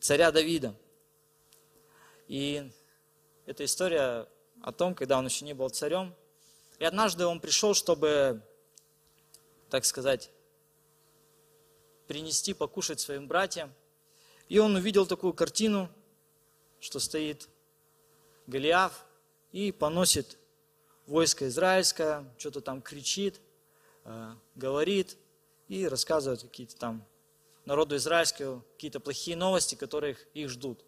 царя 0.00 0.32
Давида. 0.32 0.74
И 2.28 2.70
эта 3.44 3.64
история 3.64 4.26
о 4.62 4.72
том, 4.72 4.94
когда 4.94 5.18
он 5.18 5.26
еще 5.26 5.44
не 5.44 5.54
был 5.54 5.68
царем. 5.68 6.14
И 6.78 6.84
однажды 6.84 7.26
он 7.26 7.40
пришел, 7.40 7.74
чтобы, 7.74 8.40
так 9.68 9.84
сказать, 9.84 10.30
принести 12.06 12.54
покушать 12.54 13.00
своим 13.00 13.28
братьям. 13.28 13.72
И 14.48 14.58
он 14.58 14.76
увидел 14.76 15.06
такую 15.06 15.34
картину, 15.34 15.90
что 16.80 17.00
стоит 17.00 17.48
Голиаф 18.46 19.04
и 19.52 19.72
поносит 19.72 20.38
войско 21.08 21.48
израильское, 21.48 22.24
что-то 22.36 22.60
там 22.60 22.82
кричит, 22.82 23.40
э, 24.04 24.34
говорит 24.54 25.16
и 25.66 25.88
рассказывает 25.88 26.42
какие-то 26.42 26.76
там 26.76 27.04
народу 27.64 27.96
израильскому 27.96 28.62
какие-то 28.74 29.00
плохие 29.00 29.36
новости, 29.36 29.74
которые 29.74 30.16
их 30.34 30.48
ждут. 30.50 30.84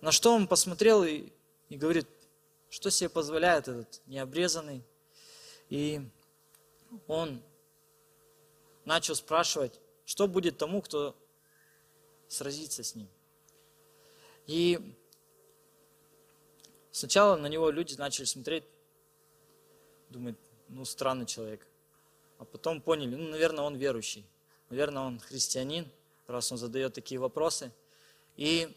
На 0.00 0.12
что 0.12 0.34
он 0.34 0.46
посмотрел 0.46 1.04
и, 1.04 1.32
и 1.68 1.76
говорит, 1.76 2.06
что 2.68 2.90
себе 2.90 3.08
позволяет 3.08 3.68
этот 3.68 4.00
необрезанный. 4.06 4.82
И 5.70 6.00
он 7.06 7.42
начал 8.84 9.14
спрашивать, 9.14 9.80
что 10.04 10.28
будет 10.28 10.58
тому, 10.58 10.82
кто 10.82 11.16
сразится 12.28 12.84
с 12.84 12.94
ним. 12.94 13.08
И 14.46 14.94
Сначала 16.96 17.36
на 17.36 17.46
него 17.48 17.68
люди 17.68 17.94
начали 17.96 18.24
смотреть, 18.24 18.64
думать, 20.08 20.36
ну, 20.70 20.86
странный 20.86 21.26
человек. 21.26 21.66
А 22.38 22.46
потом 22.46 22.80
поняли, 22.80 23.14
ну, 23.14 23.28
наверное, 23.28 23.64
он 23.64 23.76
верующий. 23.76 24.24
Наверное, 24.70 25.02
он 25.02 25.20
христианин, 25.20 25.86
раз 26.26 26.50
он 26.52 26.56
задает 26.56 26.94
такие 26.94 27.20
вопросы. 27.20 27.70
И 28.38 28.74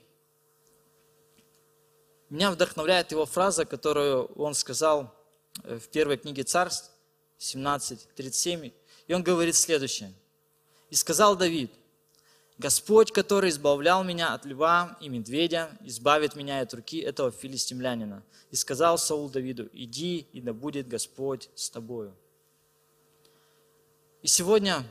меня 2.30 2.52
вдохновляет 2.52 3.14
его 3.14 3.26
фраза, 3.26 3.64
которую 3.64 4.26
он 4.36 4.54
сказал 4.54 5.16
в 5.64 5.88
первой 5.88 6.18
книге 6.18 6.44
Царств, 6.44 6.92
17.37. 7.40 8.74
И 9.08 9.14
он 9.14 9.24
говорит 9.24 9.56
следующее. 9.56 10.14
«И 10.90 10.96
сказал 10.96 11.38
Давид, 11.38 11.72
Господь, 12.60 13.14
который 13.14 13.52
избавлял 13.52 14.04
меня 14.04 14.34
от 14.34 14.46
льва 14.46 14.98
и 15.00 15.08
медведя, 15.08 15.72
избавит 15.80 16.36
меня 16.36 16.60
от 16.60 16.74
руки 16.74 17.00
этого 17.00 17.32
филистимлянина. 17.32 18.22
И 18.52 18.58
сказал 18.58 18.98
Саул 18.98 19.30
Давиду, 19.30 19.70
иди, 19.72 20.28
и 20.34 20.42
да 20.42 20.52
будет 20.52 20.86
Господь 20.86 21.50
с 21.56 21.70
тобою. 21.70 22.14
И 24.22 24.28
сегодня, 24.28 24.84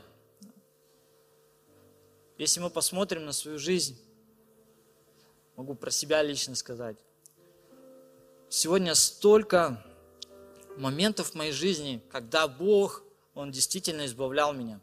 если 2.39 2.59
мы 2.59 2.71
посмотрим 2.71 3.25
на 3.25 3.33
свою 3.33 3.59
жизнь, 3.59 3.95
могу 5.55 5.75
про 5.75 5.91
себя 5.91 6.23
лично 6.23 6.55
сказать, 6.55 6.97
сегодня 8.49 8.95
столько 8.95 9.85
моментов 10.75 11.31
в 11.31 11.35
моей 11.35 11.51
жизни, 11.51 12.01
когда 12.09 12.47
Бог, 12.47 13.03
Он 13.35 13.51
действительно 13.51 14.07
избавлял 14.07 14.53
меня, 14.53 14.81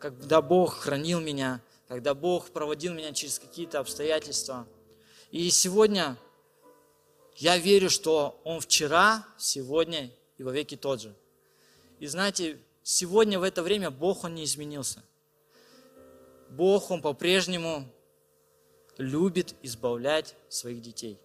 когда 0.00 0.42
Бог 0.42 0.74
хранил 0.74 1.20
меня– 1.20 1.60
когда 1.94 2.12
Бог 2.12 2.50
проводил 2.50 2.92
меня 2.92 3.12
через 3.12 3.38
какие-то 3.38 3.78
обстоятельства. 3.78 4.66
И 5.30 5.48
сегодня 5.50 6.18
я 7.36 7.56
верю, 7.56 7.88
что 7.88 8.40
Он 8.42 8.58
вчера, 8.58 9.24
сегодня 9.38 10.10
и 10.36 10.42
во 10.42 10.50
веки 10.50 10.76
тот 10.76 11.02
же. 11.02 11.14
И 12.00 12.08
знаете, 12.08 12.58
сегодня 12.82 13.38
в 13.38 13.44
это 13.44 13.62
время 13.62 13.92
Бог, 13.92 14.24
Он 14.24 14.34
не 14.34 14.42
изменился. 14.42 15.04
Бог, 16.50 16.90
Он 16.90 17.00
по-прежнему 17.00 17.88
любит 18.98 19.54
избавлять 19.62 20.34
своих 20.48 20.82
детей. 20.82 21.16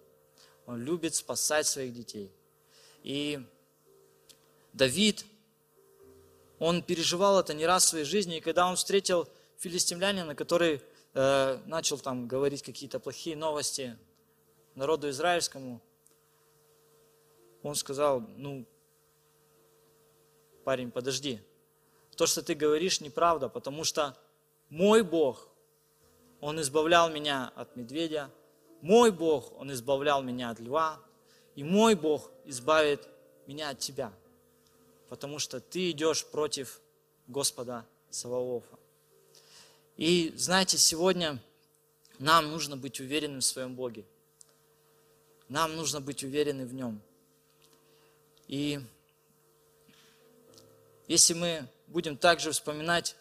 Он 0.66 0.80
любит 0.80 1.16
спасать 1.16 1.66
своих 1.66 1.92
детей. 1.92 2.30
И 3.02 3.44
Давид, 4.72 5.24
он 6.60 6.80
переживал 6.80 7.40
это 7.40 7.54
не 7.54 7.66
раз 7.66 7.86
в 7.86 7.88
своей 7.88 8.04
жизни, 8.04 8.36
и 8.36 8.40
когда 8.40 8.68
он 8.68 8.76
встретил 8.76 9.28
филистимлянина, 9.60 10.34
который 10.34 10.82
э, 11.14 11.58
начал 11.66 11.98
там 11.98 12.26
говорить 12.26 12.62
какие-то 12.62 12.98
плохие 12.98 13.36
новости 13.36 13.96
народу 14.74 15.08
израильскому, 15.10 15.80
он 17.62 17.74
сказал, 17.74 18.20
ну, 18.20 18.66
парень, 20.64 20.90
подожди, 20.90 21.40
то, 22.16 22.26
что 22.26 22.42
ты 22.42 22.54
говоришь, 22.54 23.00
неправда, 23.00 23.48
потому 23.48 23.84
что 23.84 24.16
мой 24.70 25.02
Бог, 25.02 25.48
Он 26.40 26.58
избавлял 26.60 27.10
меня 27.10 27.52
от 27.54 27.76
медведя, 27.76 28.30
мой 28.80 29.10
Бог, 29.10 29.52
Он 29.58 29.70
избавлял 29.72 30.22
меня 30.22 30.50
от 30.50 30.58
льва, 30.58 30.98
и 31.54 31.62
мой 31.62 31.94
Бог 31.94 32.30
избавит 32.46 33.06
меня 33.46 33.70
от 33.70 33.78
тебя, 33.78 34.12
потому 35.10 35.38
что 35.38 35.60
ты 35.60 35.90
идешь 35.90 36.24
против 36.24 36.80
Господа 37.26 37.86
Саваофа. 38.08 38.79
И 40.00 40.32
знаете, 40.34 40.78
сегодня 40.78 41.38
нам 42.18 42.50
нужно 42.50 42.74
быть 42.74 43.00
уверенным 43.00 43.40
в 43.40 43.44
своем 43.44 43.74
Боге. 43.74 44.06
Нам 45.50 45.76
нужно 45.76 46.00
быть 46.00 46.24
уверены 46.24 46.64
в 46.64 46.72
Нем. 46.72 47.02
И 48.48 48.80
если 51.06 51.34
мы 51.34 51.68
будем 51.86 52.16
также 52.16 52.50
вспоминать, 52.52 53.14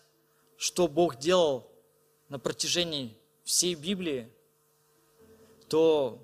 что 0.55 0.87
Бог 0.87 1.19
делал 1.19 1.69
на 2.29 2.39
протяжении 2.39 3.13
всей 3.43 3.75
Библии, 3.75 4.31
то 5.67 6.17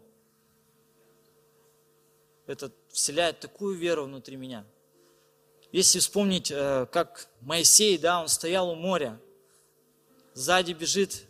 это 2.48 2.72
вселяет 2.94 3.42
такую 3.42 3.76
веру 3.76 4.06
внутри 4.06 4.38
меня. 4.38 4.66
Если 5.74 6.00
вспомнить, 6.00 6.50
э, 6.50 6.88
как 6.94 7.28
Моисей, 7.42 7.98
да, 7.98 8.22
он 8.22 8.30
стоял 8.30 8.70
у 8.70 8.76
моря, 8.76 9.20
сзади 10.36 10.74
бежит 10.74 11.24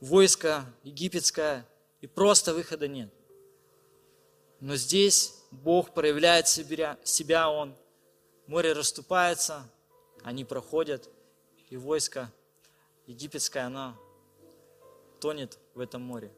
войско 0.00 0.64
египетское, 0.82 1.64
и 2.00 2.08
просто 2.08 2.52
выхода 2.52 2.88
нет. 2.88 3.08
Но 4.58 4.74
здесь 4.74 5.34
Бог 5.52 5.94
проявляет 5.94 6.48
себя, 6.48 6.98
себя 7.04 7.48
Он, 7.48 7.76
море 8.46 8.72
расступается, 8.72 9.70
они 10.24 10.44
проходят, 10.44 11.08
и 11.68 11.76
войско 11.76 12.32
египетское, 13.06 13.66
оно 13.66 13.96
тонет 15.20 15.58
в 15.74 15.80
этом 15.80 16.02
море. 16.02 16.32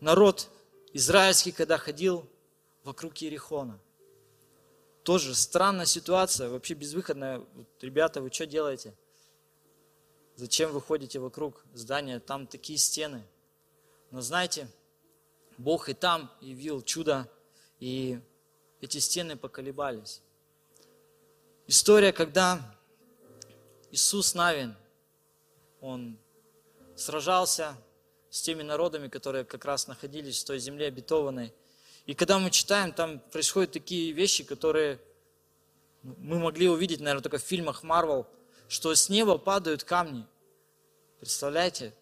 Народ 0.00 0.48
израильский, 0.92 1.52
когда 1.52 1.78
ходил 1.78 2.28
вокруг 2.82 3.16
Ерехона, 3.18 3.78
тоже 5.04 5.34
странная 5.34 5.86
ситуация, 5.86 6.48
вообще 6.48 6.74
безвыходная. 6.74 7.38
Вот, 7.38 7.68
ребята, 7.80 8.20
вы 8.20 8.32
что 8.32 8.46
делаете? 8.46 8.94
Зачем 10.36 10.72
вы 10.72 10.80
ходите 10.80 11.18
вокруг 11.18 11.64
здания? 11.74 12.18
Там 12.18 12.46
такие 12.46 12.78
стены. 12.78 13.22
Но 14.10 14.20
знаете, 14.20 14.68
Бог 15.58 15.88
и 15.88 15.94
там 15.94 16.30
явил 16.40 16.82
чудо, 16.82 17.28
и 17.80 18.20
эти 18.80 18.98
стены 18.98 19.36
поколебались. 19.36 20.22
История, 21.66 22.12
когда 22.12 22.76
Иисус 23.90 24.34
Навин, 24.34 24.74
он 25.80 26.18
сражался 26.96 27.76
с 28.30 28.40
теми 28.40 28.62
народами, 28.62 29.08
которые 29.08 29.44
как 29.44 29.64
раз 29.64 29.86
находились 29.86 30.42
в 30.42 30.46
той 30.46 30.58
земле 30.58 30.86
обетованной. 30.86 31.52
И 32.06 32.14
когда 32.14 32.38
мы 32.38 32.50
читаем, 32.50 32.92
там 32.92 33.20
происходят 33.20 33.72
такие 33.72 34.12
вещи, 34.12 34.42
которые 34.42 34.98
мы 36.02 36.38
могли 36.38 36.68
увидеть, 36.68 37.00
наверное, 37.00 37.22
только 37.22 37.38
в 37.38 37.42
фильмах 37.42 37.82
Марвел, 37.82 38.26
что 38.72 38.94
с 38.94 39.10
неба 39.10 39.36
падают 39.36 39.84
камни. 39.84 40.26
Представляете? 41.20 41.92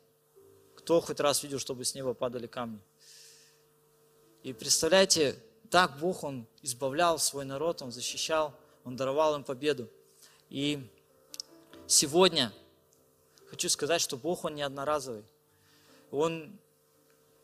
Кто 0.77 1.01
хоть 1.01 1.19
раз 1.19 1.43
видел, 1.43 1.59
чтобы 1.59 1.85
с 1.85 1.97
неба 1.97 2.15
падали 2.15 2.47
камни? 2.47 2.79
И 4.45 4.53
представляете, 4.53 5.37
так 5.69 5.99
Бог, 5.99 6.23
Он 6.23 6.47
избавлял 6.63 7.19
свой 7.19 7.45
народ, 7.45 7.83
Он 7.83 7.91
защищал, 7.91 8.55
Он 8.85 8.95
даровал 8.95 9.35
им 9.35 9.43
победу. 9.43 9.89
И 10.49 10.89
сегодня 11.89 12.53
хочу 13.47 13.69
сказать, 13.69 14.01
что 14.01 14.17
Бог, 14.17 14.45
Он 14.45 14.55
не 14.55 14.63
одноразовый. 14.63 15.25
Он 16.13 16.57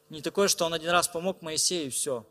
не 0.08 0.22
такой, 0.22 0.46
что 0.46 0.66
Он 0.66 0.72
один 0.72 0.90
раз 0.90 1.08
помог 1.08 1.42
Моисею, 1.42 1.88
и 1.88 1.90
все. 1.90 2.24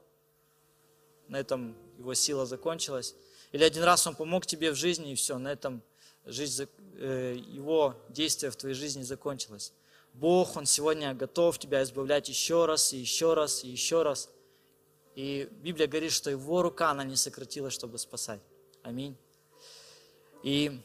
На 1.27 1.41
этом 1.41 1.75
его 1.97 2.13
сила 2.13 2.45
закончилась. 2.45 3.15
Или 3.51 3.65
один 3.65 3.83
раз 3.83 4.07
Он 4.07 4.15
помог 4.15 4.45
тебе 4.45 4.71
в 4.71 4.75
жизни, 4.75 5.11
и 5.11 5.15
все, 5.15 5.37
на 5.37 5.51
этом 5.51 5.83
жизнь, 6.25 6.67
э, 6.97 7.35
его 7.37 7.95
действие 8.09 8.51
в 8.51 8.55
твоей 8.55 8.75
жизни 8.75 9.03
закончилось. 9.03 9.73
Бог, 10.13 10.55
Он 10.55 10.65
сегодня 10.65 11.13
готов 11.13 11.59
тебя 11.59 11.83
избавлять 11.83 12.29
еще 12.29 12.65
раз, 12.65 12.93
и 12.93 12.97
еще 12.97 13.33
раз, 13.33 13.63
и 13.63 13.69
еще 13.69 14.03
раз. 14.03 14.29
И 15.15 15.49
Библия 15.61 15.87
говорит, 15.87 16.11
что 16.11 16.29
Его 16.29 16.61
рука, 16.61 16.91
она 16.91 17.03
не 17.03 17.15
сократилась, 17.15 17.73
чтобы 17.73 17.97
спасать. 17.97 18.41
Аминь. 18.81 19.15
И 20.43 20.79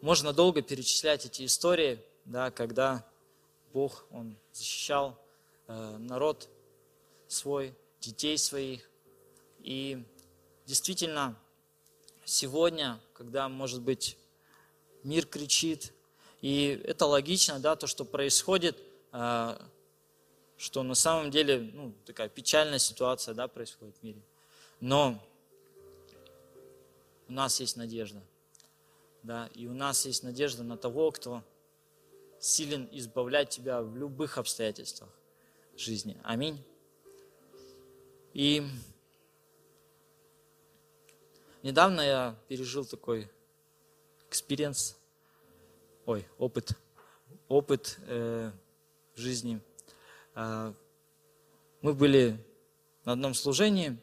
можно 0.00 0.32
долго 0.32 0.62
перечислять 0.62 1.26
эти 1.26 1.44
истории, 1.44 2.02
да, 2.24 2.50
когда 2.50 3.06
Бог, 3.72 4.06
Он 4.10 4.36
защищал 4.52 5.18
э, 5.66 5.96
народ 5.98 6.48
свой, 7.28 7.74
детей 8.00 8.36
своих. 8.36 8.88
И 9.60 10.02
действительно, 10.66 11.36
сегодня, 12.24 13.00
когда, 13.22 13.48
может 13.48 13.82
быть, 13.82 14.18
мир 15.04 15.26
кричит, 15.26 15.92
и 16.40 16.82
это 16.84 17.06
логично, 17.06 17.60
да, 17.60 17.76
то, 17.76 17.86
что 17.86 18.04
происходит, 18.04 18.76
э, 19.12 19.58
что 20.56 20.82
на 20.82 20.94
самом 20.94 21.30
деле, 21.30 21.70
ну, 21.72 21.94
такая 22.04 22.28
печальная 22.28 22.80
ситуация, 22.80 23.32
да, 23.32 23.46
происходит 23.46 23.96
в 23.96 24.02
мире. 24.02 24.20
Но 24.80 25.22
у 27.28 27.32
нас 27.32 27.60
есть 27.60 27.76
надежда 27.76 28.20
да, 29.22 29.48
и 29.54 29.68
у 29.68 29.72
нас 29.72 30.04
есть 30.04 30.24
надежда 30.24 30.64
на 30.64 30.76
того, 30.76 31.12
кто 31.12 31.44
силен 32.40 32.88
избавлять 32.90 33.50
тебя 33.50 33.80
в 33.82 33.96
любых 33.96 34.36
обстоятельствах 34.36 35.10
жизни. 35.76 36.16
Аминь. 36.24 36.58
И 38.34 38.66
недавно 41.62 42.00
я 42.00 42.36
пережил 42.48 42.84
такой 42.84 43.30
experience, 44.28 44.96
ой, 46.06 46.26
опыт, 46.38 46.72
опыт 47.48 47.98
э, 48.06 48.50
жизни. 49.16 49.60
Э, 50.34 50.72
мы 51.80 51.94
были 51.94 52.38
на 53.04 53.12
одном 53.12 53.34
служении, 53.34 53.98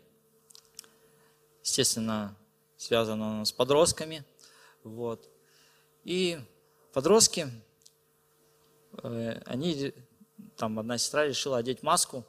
естественно, 1.63 2.35
связано 2.77 3.45
с 3.45 3.51
подростками– 3.51 4.23
вот. 4.83 5.29
И 6.03 6.39
подростки, 6.93 7.49
э, 9.03 9.41
они, 9.45 9.93
там 10.55 10.79
одна 10.79 10.97
сестра 10.97 11.25
решила 11.25 11.57
одеть 11.57 11.83
маску 11.83 12.25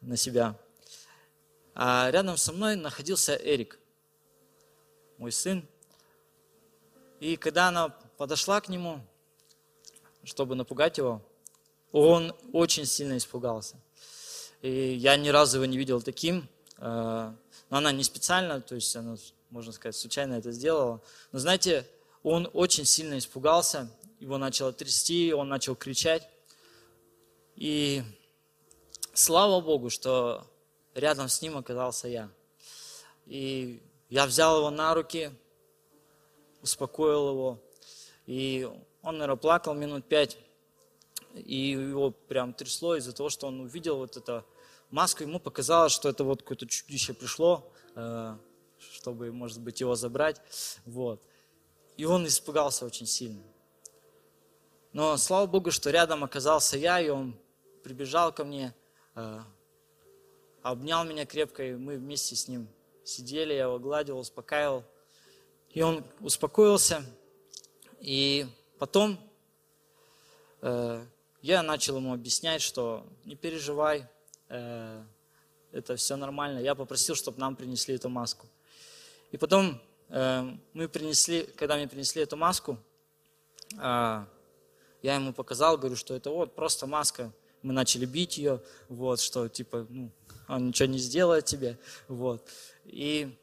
на 0.00 0.16
себя. 0.16 0.58
А 1.74 2.10
рядом 2.10 2.36
со 2.36 2.52
мной 2.52 2.76
находился 2.76 3.34
Эрик, 3.34 3.78
мой 5.18 5.32
сын. 5.32 5.66
И 7.20 7.36
когда 7.36 7.68
она 7.68 7.88
подошла 8.16 8.60
к 8.60 8.68
нему, 8.68 9.00
чтобы 10.24 10.54
напугать 10.54 10.98
его, 10.98 11.22
он 11.92 12.34
очень 12.52 12.86
сильно 12.86 13.16
испугался. 13.16 13.76
И 14.62 14.94
я 14.94 15.16
ни 15.16 15.28
разу 15.28 15.58
его 15.58 15.66
не 15.66 15.78
видел 15.78 16.02
таким. 16.02 16.48
Э, 16.78 17.32
но 17.70 17.76
она 17.76 17.92
не 17.92 18.04
специально, 18.04 18.60
то 18.60 18.74
есть 18.74 18.94
она 18.96 19.16
можно 19.54 19.70
сказать, 19.70 19.94
случайно 19.94 20.34
это 20.34 20.50
сделала. 20.50 21.00
Но 21.30 21.38
знаете, 21.38 21.86
он 22.24 22.50
очень 22.52 22.84
сильно 22.84 23.18
испугался, 23.18 23.88
его 24.18 24.36
начало 24.36 24.72
трясти, 24.72 25.32
он 25.32 25.48
начал 25.48 25.76
кричать. 25.76 26.28
И 27.54 28.02
слава 29.12 29.60
Богу, 29.60 29.90
что 29.90 30.44
рядом 30.94 31.28
с 31.28 31.40
ним 31.40 31.56
оказался 31.56 32.08
я. 32.08 32.30
И 33.26 33.80
я 34.14 34.26
взял 34.26 34.58
его 34.58 34.70
на 34.70 34.94
руки, 34.94 35.32
успокоил 36.62 37.30
его. 37.30 37.58
И 38.26 38.70
он, 39.02 39.18
наверное, 39.18 39.34
плакал 39.34 39.74
минут 39.74 40.06
пять. 40.06 40.38
И 41.34 41.70
его 41.70 42.12
прям 42.12 42.54
трясло 42.54 42.94
из-за 42.94 43.12
того, 43.12 43.28
что 43.28 43.48
он 43.48 43.58
увидел 43.58 43.96
вот 43.96 44.16
эту 44.16 44.46
маску. 44.92 45.24
Ему 45.24 45.40
показалось, 45.40 45.90
что 45.92 46.08
это 46.08 46.22
вот 46.22 46.42
какое-то 46.42 46.68
чудище 46.68 47.12
пришло, 47.12 47.68
э, 47.96 48.36
чтобы, 48.78 49.32
может 49.32 49.60
быть, 49.60 49.80
его 49.80 49.96
забрать. 49.96 50.40
Вот. 50.86 51.20
И 51.96 52.04
он 52.04 52.24
испугался 52.24 52.86
очень 52.86 53.06
сильно. 53.06 53.42
Но 54.92 55.16
слава 55.16 55.46
Богу, 55.46 55.72
что 55.72 55.90
рядом 55.90 56.22
оказался 56.22 56.78
я, 56.78 57.00
и 57.00 57.08
он 57.08 57.36
прибежал 57.82 58.32
ко 58.32 58.44
мне, 58.44 58.76
э, 59.16 59.40
обнял 60.62 61.02
меня 61.02 61.26
крепко, 61.26 61.64
и 61.64 61.74
мы 61.74 61.96
вместе 61.96 62.36
с 62.36 62.46
ним 62.46 62.68
сидели, 63.04 63.52
я 63.52 63.64
его 63.64 63.78
гладил, 63.78 64.18
успокаивал. 64.18 64.84
И 65.70 65.82
он 65.82 66.04
успокоился, 66.20 67.04
и 68.00 68.46
потом 68.78 69.18
э, 70.62 71.04
я 71.42 71.62
начал 71.62 71.96
ему 71.96 72.14
объяснять, 72.14 72.62
что 72.62 73.06
не 73.24 73.34
переживай, 73.34 74.06
э, 74.48 75.02
это 75.72 75.96
все 75.96 76.16
нормально. 76.16 76.60
Я 76.60 76.74
попросил, 76.74 77.16
чтобы 77.16 77.40
нам 77.40 77.56
принесли 77.56 77.96
эту 77.96 78.08
маску. 78.08 78.46
И 79.32 79.36
потом 79.36 79.80
э, 80.10 80.56
мы 80.72 80.88
принесли, 80.88 81.42
когда 81.56 81.76
мне 81.76 81.88
принесли 81.88 82.22
эту 82.22 82.36
маску, 82.36 82.78
э, 83.72 84.24
я 85.02 85.14
ему 85.14 85.32
показал, 85.32 85.76
говорю, 85.76 85.96
что 85.96 86.14
это 86.14 86.30
вот 86.30 86.54
просто 86.54 86.86
маска. 86.86 87.32
Мы 87.62 87.72
начали 87.72 88.06
бить 88.06 88.38
ее, 88.38 88.62
вот, 88.88 89.20
что 89.20 89.48
типа, 89.48 89.86
ну, 89.88 90.10
он 90.46 90.68
ничего 90.68 90.88
не 90.88 90.98
сделает 90.98 91.46
тебе, 91.46 91.78
вот. 92.06 92.48
И 92.84 93.36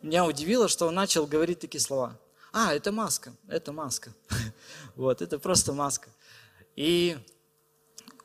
меня 0.00 0.26
удивило, 0.26 0.68
что 0.68 0.86
он 0.86 0.94
начал 0.94 1.26
говорить 1.26 1.60
такие 1.60 1.80
слова. 1.80 2.18
А, 2.52 2.74
это 2.74 2.92
маска, 2.92 3.32
это 3.48 3.72
маска. 3.72 4.12
Вот, 4.96 5.22
это 5.22 5.38
просто 5.38 5.72
маска. 5.72 6.10
И 6.76 7.18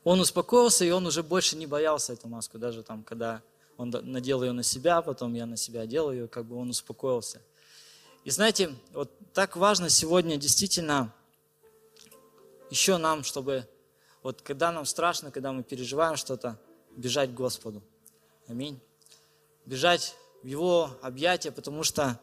он 0.04 0.20
успокоился, 0.20 0.86
и 0.86 0.90
он 0.90 1.06
уже 1.06 1.24
больше 1.24 1.56
не 1.56 1.66
боялся 1.66 2.14
эту 2.14 2.28
маску, 2.28 2.58
даже 2.58 2.84
там, 2.84 3.04
когда 3.04 3.42
он 3.78 3.90
надел 3.90 4.44
ее 4.44 4.52
на 4.52 4.64
себя, 4.64 5.02
потом 5.02 5.34
я 5.34 5.46
на 5.46 5.56
себя 5.56 5.82
одел 5.82 6.12
ее, 6.12 6.28
как 6.28 6.46
бы 6.46 6.56
он 6.56 6.70
успокоился. 6.70 7.42
И 8.24 8.30
знаете, 8.30 8.76
вот 8.92 9.12
так 9.34 9.56
важно 9.56 9.90
сегодня 9.90 10.38
действительно 10.38 11.14
еще 12.70 12.98
нам, 12.98 13.24
чтобы 13.24 13.68
вот 14.24 14.42
когда 14.42 14.72
нам 14.72 14.86
страшно, 14.86 15.32
когда 15.32 15.54
мы 15.54 15.64
переживаем 15.64 16.18
что-то, 16.18 16.60
бежать 16.96 17.32
к 17.32 17.34
Господу. 17.34 17.82
Аминь. 18.48 18.82
Бежать 19.68 20.16
в 20.44 20.48
Его 20.48 20.98
объятия, 21.02 21.52
потому 21.52 21.84
что 21.84 22.22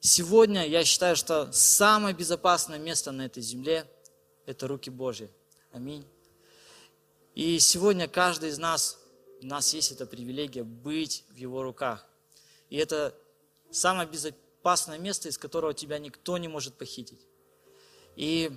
сегодня 0.00 0.66
я 0.66 0.82
считаю, 0.82 1.14
что 1.14 1.52
самое 1.52 2.14
безопасное 2.14 2.78
место 2.78 3.12
на 3.12 3.26
этой 3.26 3.42
земле– 3.42 3.86
это 4.46 4.66
руки 4.66 4.88
Божьи. 4.88 5.30
Аминь. 5.72 6.06
И 7.34 7.58
сегодня 7.58 8.08
каждый 8.08 8.48
из 8.48 8.56
нас, 8.56 8.98
у 9.42 9.46
нас 9.46 9.74
есть 9.74 9.92
эта 9.92 10.06
привилегия 10.06 10.64
быть 10.64 11.26
в 11.28 11.34
Его 11.34 11.62
руках. 11.62 12.06
И 12.70 12.78
это 12.78 13.14
самое 13.70 14.08
безопасное 14.08 14.96
место, 14.98 15.28
из 15.28 15.36
которого 15.36 15.74
тебя 15.74 15.98
никто 15.98 16.38
не 16.38 16.48
может 16.48 16.78
похитить. 16.78 17.26
И 18.14 18.50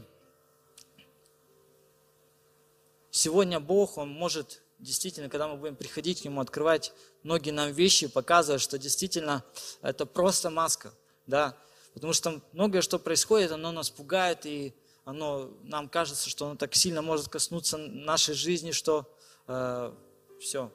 сегодня 3.12 3.60
Бог, 3.60 3.98
Он 3.98 4.08
может 4.08 4.62
действительно, 4.80 5.30
когда 5.30 5.48
мы 5.48 5.58
будем 5.58 5.76
приходить 5.76 6.22
к 6.22 6.26
Нему, 6.26 6.42
открывать 6.42 6.94
многие 7.24 7.52
нам 7.52 7.72
вещи, 7.72 8.08
показывать, 8.08 8.62
что 8.62 8.78
действительно 8.78 9.44
это 9.82 10.06
просто 10.06 10.50
маска, 10.50 10.94
да, 11.28 11.58
потому 11.94 12.14
что 12.14 12.42
многое, 12.54 12.82
что 12.82 12.98
происходит, 12.98 13.52
оно 13.52 13.72
нас 13.72 13.90
пугает, 13.90 14.46
и 14.46 14.74
оно, 15.04 15.52
нам 15.64 15.90
кажется, 15.90 16.30
что 16.30 16.48
оно 16.48 16.56
так 16.56 16.76
сильно 16.76 17.02
может 17.02 17.28
коснуться 17.28 17.78
нашей 17.78 18.36
жизни, 18.36 18.72
что 18.72 19.06
э, 19.48 19.94
все, 20.40 20.72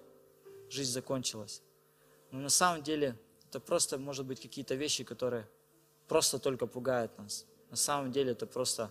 жизнь 0.68 0.92
закончилась. 0.92 1.62
Но 2.30 2.40
на 2.40 2.50
самом 2.50 2.82
деле 2.82 3.18
это 3.48 3.60
просто, 3.60 3.96
может 3.96 4.26
быть, 4.26 4.40
какие-то 4.40 4.74
вещи, 4.74 5.04
которые 5.04 5.48
просто 6.08 6.38
только 6.38 6.66
пугают 6.66 7.16
нас. 7.18 7.46
На 7.70 7.76
самом 7.76 8.12
деле 8.12 8.32
это 8.32 8.46
просто 8.46 8.90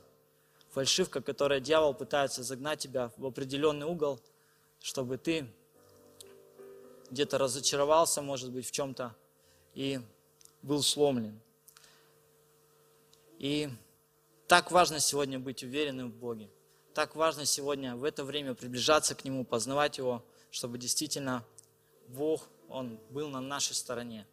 фальшивка, 0.71 1.21
которая 1.21 1.59
дьявол 1.59 1.93
пытается 1.93 2.41
загнать 2.41 2.79
тебя 2.79 3.11
в 3.17 3.25
определенный 3.25 3.85
угол– 3.85 4.19
чтобы 4.83 5.17
ты 5.17 5.47
где-то 7.09 7.37
разочаровался, 7.37 8.21
может 8.21 8.51
быть, 8.51 8.67
в 8.67 8.71
чем-то 8.71 9.15
и 9.73 10.01
был 10.61 10.83
сломлен. 10.83 11.39
И 13.39 13.69
так 14.45 14.71
важно 14.71 14.99
сегодня 14.99 15.39
быть 15.39 15.63
уверенным 15.63 16.11
в 16.11 16.15
Боге. 16.15 16.49
Так 16.93 17.15
важно 17.15 17.45
сегодня 17.45 17.95
в 17.95 18.03
это 18.03 18.25
время 18.25 18.55
приближаться 18.55 19.15
к 19.15 19.23
Нему, 19.23 19.45
познавать 19.45 19.97
Его, 19.97 20.21
чтобы 20.51 20.77
действительно 20.77 21.45
Бог, 22.09 22.49
Он 22.67 22.99
был 23.09 23.29
на 23.29 23.39
нашей 23.39 23.75
стороне. 23.75 24.27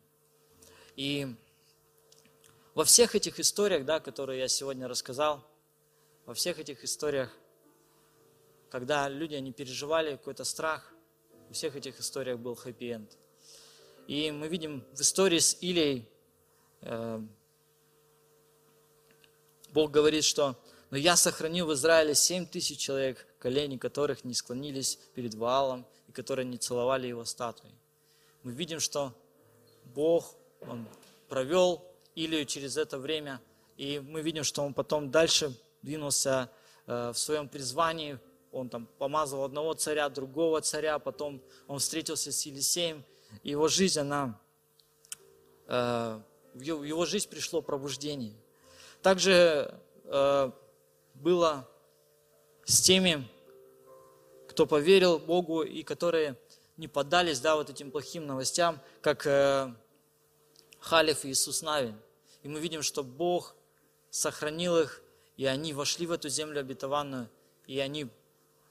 И 0.97 1.33
во 2.75 2.85
всех 2.85 3.15
этих 3.15 3.39
историях, 3.39 3.85
да, 3.85 4.01
которые 4.01 4.41
я 4.41 4.49
сегодня 4.49 4.89
рассказал, 4.89 5.45
во 6.27 6.35
всех 6.35 6.59
этих 6.59 6.83
историях 6.83 7.31
когда 8.71 9.09
люди, 9.09 9.35
они 9.35 9.53
переживали 9.53 10.13
какой-то 10.13 10.45
страх, 10.45 10.93
у 11.49 11.53
всех 11.53 11.75
этих 11.77 11.99
историях 11.99 12.39
был 12.39 12.55
хэппи-энд. 12.55 13.11
И 14.07 14.31
мы 14.31 14.49
видим 14.49 14.85
в 14.93 15.01
истории 15.01 15.39
с 15.39 15.57
Илией, 15.61 16.09
э, 16.83 17.21
Бог 19.73 19.91
говорит, 19.91 20.25
что 20.25 20.57
«Но 20.91 20.97
я 20.97 21.17
сохранил 21.17 21.67
в 21.67 21.75
Израиле 21.75 22.15
семь 22.15 22.47
тысяч 22.47 22.79
человек, 22.79 23.27
колени 23.39 23.77
которых 23.77 24.25
не 24.25 24.35
склонились 24.35 24.99
перед 25.15 25.35
Ваалом 25.35 25.87
и 26.09 26.13
которые 26.13 26.47
не 26.47 26.59
целовали 26.59 27.07
его 27.07 27.25
статуи». 27.25 27.71
Мы 28.43 28.53
видим, 28.53 28.81
что 28.81 29.13
Бог, 29.95 30.35
Он 30.61 30.87
провел 31.29 31.85
Илию 32.15 32.45
через 32.47 32.77
это 32.77 32.99
время, 32.99 33.41
и 33.77 34.01
мы 34.01 34.23
видим, 34.23 34.45
что 34.45 34.63
он 34.63 34.75
потом 34.75 35.11
дальше 35.11 35.55
двинулся 35.83 36.51
э, 36.87 37.13
в 37.15 37.19
своем 37.19 37.49
призвании, 37.49 38.19
он 38.53 38.69
там 38.69 38.87
помазал 38.99 39.45
одного 39.45 39.75
царя, 39.75 40.09
другого 40.09 40.61
царя, 40.61 40.99
потом 40.99 41.41
он 41.67 41.79
встретился 41.79 42.33
с 42.33 42.47
Елисеем, 42.47 43.05
и 43.43 43.51
его 43.51 43.69
жизнь, 43.69 44.01
она, 44.01 44.39
э, 45.67 46.21
в 46.55 46.61
его 46.61 47.07
жизнь 47.07 47.29
пришло 47.29 47.63
пробуждение. 47.63 48.35
Также 49.03 49.81
э, 50.05 50.51
было 51.15 51.69
с 52.65 52.81
теми, 52.81 53.29
кто 54.49 54.67
поверил 54.67 55.19
Богу 55.19 55.63
и 55.63 55.83
которые 55.83 56.37
не 56.77 56.89
поддались 56.89 57.41
да, 57.41 57.57
вот 57.57 57.71
этим 57.71 57.91
плохим 57.91 58.27
новостям, 58.27 58.81
как 59.01 59.27
э, 59.27 59.73
Халиф 60.81 61.25
и 61.25 61.31
Иисус 61.31 61.63
Навин. 61.63 62.01
И 62.43 62.49
мы 62.49 62.59
видим, 62.59 62.83
что 62.83 63.05
Бог 63.05 63.55
сохранил 64.11 64.79
их, 64.79 65.03
и 65.37 65.47
они 65.47 65.73
вошли 65.73 66.07
в 66.07 66.13
эту 66.13 66.29
землю 66.29 66.61
обетованную, 66.61 67.31
и 67.67 67.79
они 67.79 68.09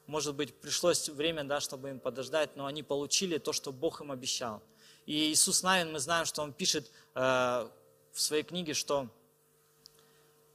может 0.10 0.34
быть, 0.36 0.56
пришлось 0.56 1.08
время, 1.08 1.44
да, 1.44 1.60
чтобы 1.60 1.90
им 1.92 2.00
подождать, 2.00 2.56
но 2.56 2.66
они 2.66 2.82
получили 2.82 3.38
то, 3.38 3.54
что 3.54 3.72
Бог 3.72 4.02
им 4.02 4.12
обещал. 4.12 4.64
И 5.06 5.32
Иисус 5.32 5.62
Навин, 5.62 5.92
мы 5.92 6.00
знаем, 6.00 6.26
что 6.26 6.42
он 6.42 6.52
пишет 6.52 6.90
э, 7.14 7.20
в 7.20 7.70
своей 8.20 8.42
книге, 8.42 8.74
что 8.74 9.08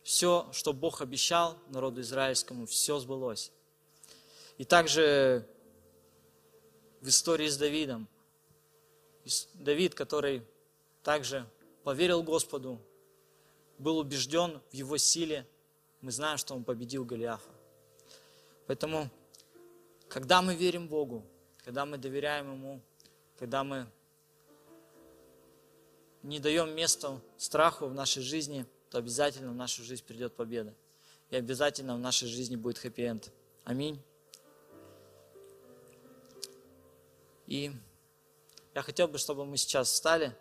все, 0.02 0.48
что 0.52 0.72
Бог 0.72 1.02
обещал 1.02 1.56
народу 1.68 2.00
израильскому, 2.00 2.66
все 2.66 2.98
сбылось. 2.98 3.52
И 4.58 4.64
также 4.64 5.48
в 7.00 7.08
истории 7.08 7.48
с 7.48 7.56
Давидом. 7.56 8.08
Давид, 9.54 9.94
который 9.94 10.42
также 11.04 11.48
поверил 11.84 12.24
Господу, 12.24 12.80
был 13.78 13.98
убежден 13.98 14.60
в 14.72 14.74
его 14.74 14.96
силе, 14.96 15.46
мы 16.00 16.10
знаем, 16.10 16.38
что 16.38 16.54
он 16.54 16.64
победил 16.64 17.04
Голиафа. 17.04 17.50
Поэтому 18.66 19.10
когда 20.14 20.42
мы 20.42 20.54
верим 20.54 20.86
Богу, 20.86 21.26
когда 21.64 21.84
мы 21.84 21.98
доверяем 21.98 22.52
Ему, 22.52 22.80
когда 23.36 23.64
мы 23.64 23.88
не 26.22 26.38
даем 26.38 26.72
места 26.72 27.20
страху 27.36 27.86
в 27.86 27.94
нашей 27.94 28.22
жизни, 28.22 28.64
то 28.90 28.98
обязательно 28.98 29.50
в 29.50 29.56
нашу 29.56 29.82
жизнь 29.82 30.04
придет 30.04 30.36
победа. 30.36 30.72
И 31.30 31.36
обязательно 31.36 31.96
в 31.96 31.98
нашей 31.98 32.28
жизни 32.28 32.54
будет 32.54 32.78
хэппи-энд. 32.78 33.32
Аминь. 33.64 34.00
И 37.48 37.72
я 38.72 38.82
хотел 38.82 39.08
бы, 39.08 39.18
чтобы 39.18 39.44
мы 39.44 39.56
сейчас 39.56 39.88
встали. 39.88 40.32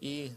И 0.00 0.32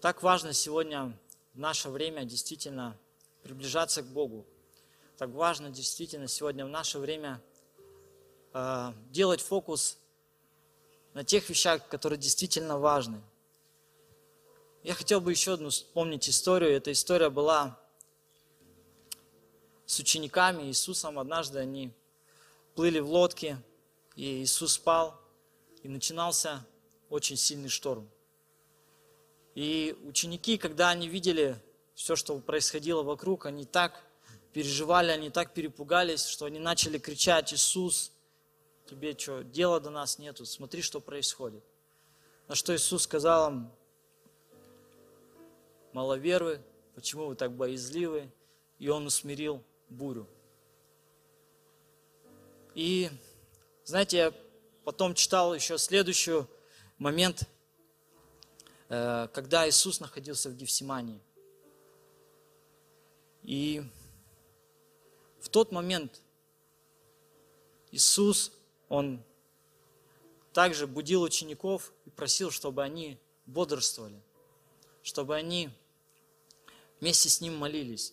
так 0.00 0.22
важно 0.22 0.52
сегодня 0.52 1.16
в 1.54 1.58
наше 1.58 1.90
время 1.90 2.24
действительно 2.24 2.96
приближаться 3.42 4.02
к 4.02 4.06
Богу. 4.06 4.46
Так 5.18 5.30
важно 5.30 5.70
действительно 5.70 6.28
сегодня 6.28 6.64
в 6.64 6.68
наше 6.68 6.98
время 6.98 7.40
э, 8.54 8.92
делать 9.10 9.40
фокус 9.40 9.98
на 11.14 11.24
тех 11.24 11.48
вещах, 11.48 11.86
которые 11.88 12.18
действительно 12.18 12.78
важны. 12.78 13.20
Я 14.82 14.94
хотел 14.94 15.20
бы 15.20 15.30
еще 15.30 15.52
одну 15.52 15.70
вспомнить 15.70 16.28
историю. 16.28 16.72
Эта 16.72 16.90
история 16.90 17.30
была 17.30 17.78
с 19.86 19.98
учениками 19.98 20.64
Иисусом. 20.64 21.18
Однажды 21.18 21.58
они 21.58 21.92
плыли 22.74 22.98
в 22.98 23.10
лодке, 23.10 23.58
и 24.16 24.42
Иисус 24.42 24.72
спал, 24.72 25.20
и 25.82 25.88
начинался 25.88 26.66
очень 27.10 27.36
сильный 27.36 27.68
шторм. 27.68 28.08
И 29.54 29.96
ученики, 30.04 30.56
когда 30.56 30.90
они 30.90 31.08
видели 31.08 31.56
все, 31.94 32.16
что 32.16 32.38
происходило 32.38 33.02
вокруг, 33.02 33.46
они 33.46 33.64
так 33.64 34.02
переживали, 34.52 35.10
они 35.10 35.30
так 35.30 35.52
перепугались, 35.52 36.24
что 36.24 36.46
они 36.46 36.58
начали 36.58 36.98
кричать, 36.98 37.52
Иисус, 37.52 38.12
тебе 38.86 39.16
что, 39.16 39.42
дела 39.42 39.80
до 39.80 39.90
нас 39.90 40.18
нету, 40.18 40.44
смотри, 40.44 40.82
что 40.82 41.00
происходит. 41.00 41.62
На 42.48 42.54
что 42.54 42.74
Иисус 42.74 43.02
сказал 43.02 43.50
им, 43.50 43.70
маловервы, 45.92 46.60
почему 46.94 47.26
вы 47.26 47.34
так 47.36 47.52
боязливы? 47.52 48.30
И 48.78 48.88
Он 48.88 49.06
усмирил 49.06 49.62
бурю. 49.88 50.26
И, 52.74 53.10
знаете, 53.84 54.16
я 54.16 54.34
потом 54.84 55.14
читал 55.14 55.54
еще 55.54 55.78
следующий 55.78 56.46
момент, 56.98 57.48
когда 58.92 59.66
Иисус 59.66 60.00
находился 60.00 60.50
в 60.50 60.54
Гефсимании. 60.54 61.18
И 63.42 63.82
в 65.40 65.48
тот 65.48 65.72
момент 65.72 66.20
Иисус, 67.90 68.52
Он 68.90 69.22
также 70.52 70.86
будил 70.86 71.22
учеников 71.22 71.94
и 72.04 72.10
просил, 72.10 72.50
чтобы 72.50 72.82
они 72.82 73.18
бодрствовали, 73.46 74.20
чтобы 75.02 75.36
они 75.36 75.70
вместе 77.00 77.30
с 77.30 77.40
Ним 77.40 77.56
молились. 77.56 78.12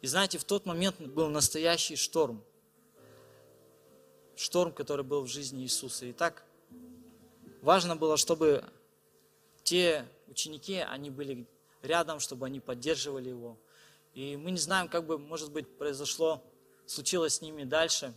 И 0.00 0.08
знаете, 0.08 0.38
в 0.38 0.44
тот 0.44 0.66
момент 0.66 1.00
был 1.00 1.28
настоящий 1.28 1.94
шторм. 1.94 2.44
Шторм, 4.34 4.72
который 4.72 5.04
был 5.04 5.22
в 5.22 5.28
жизни 5.28 5.62
Иисуса. 5.62 6.06
И 6.06 6.12
так 6.12 6.44
важно 7.62 7.94
было, 7.94 8.16
чтобы 8.16 8.64
те 9.66 10.06
ученики, 10.28 10.76
они 10.76 11.10
были 11.10 11.44
рядом, 11.82 12.20
чтобы 12.20 12.46
они 12.46 12.60
поддерживали 12.60 13.30
его. 13.30 13.58
И 14.14 14.36
мы 14.36 14.52
не 14.52 14.58
знаем, 14.58 14.88
как 14.88 15.04
бы, 15.04 15.18
может 15.18 15.52
быть, 15.52 15.66
произошло, 15.76 16.42
случилось 16.86 17.34
с 17.34 17.40
ними 17.42 17.64
дальше, 17.64 18.14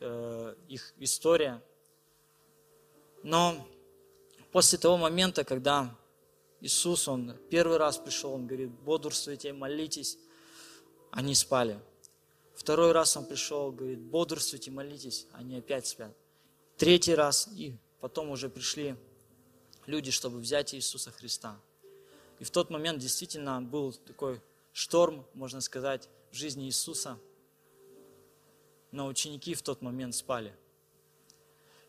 э, 0.00 0.54
их 0.68 0.94
история. 0.98 1.62
Но 3.22 3.68
после 4.50 4.78
того 4.78 4.96
момента, 4.96 5.44
когда 5.44 5.94
Иисус, 6.62 7.06
Он 7.06 7.36
первый 7.50 7.76
раз 7.76 7.98
пришел, 7.98 8.32
Он 8.32 8.46
говорит, 8.46 8.70
бодрствуйте, 8.70 9.52
молитесь, 9.52 10.18
они 11.10 11.34
спали. 11.34 11.78
Второй 12.54 12.92
раз 12.92 13.14
Он 13.16 13.26
пришел, 13.26 13.70
говорит, 13.70 14.00
бодрствуйте, 14.00 14.70
молитесь, 14.70 15.26
они 15.32 15.58
опять 15.58 15.86
спят. 15.86 16.16
Третий 16.78 17.14
раз, 17.14 17.48
и 17.54 17.76
потом 18.00 18.30
уже 18.30 18.48
пришли 18.48 18.96
люди, 19.86 20.10
чтобы 20.10 20.38
взять 20.38 20.74
Иисуса 20.74 21.10
Христа. 21.10 21.58
И 22.38 22.44
в 22.44 22.50
тот 22.50 22.70
момент 22.70 22.98
действительно 22.98 23.60
был 23.62 23.92
такой 23.92 24.40
шторм, 24.72 25.24
можно 25.34 25.60
сказать, 25.60 26.08
в 26.30 26.34
жизни 26.34 26.66
Иисуса. 26.66 27.18
Но 28.90 29.06
ученики 29.06 29.54
в 29.54 29.62
тот 29.62 29.80
момент 29.80 30.14
спали. 30.14 30.54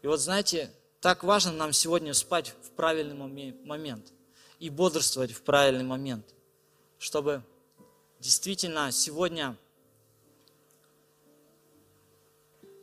И 0.02 0.08
вот 0.08 0.20
знаете, 0.20 0.72
так 1.02 1.24
важно 1.24 1.52
нам 1.52 1.74
сегодня 1.74 2.14
спать 2.14 2.56
в 2.62 2.72
правильный 2.72 3.16
момент 3.16 4.14
и 4.60 4.70
бодрствовать 4.70 5.32
в 5.32 5.42
правильный 5.42 5.84
момент, 5.84 6.34
чтобы 6.98 7.44
действительно 8.20 8.92
сегодня 8.92 9.58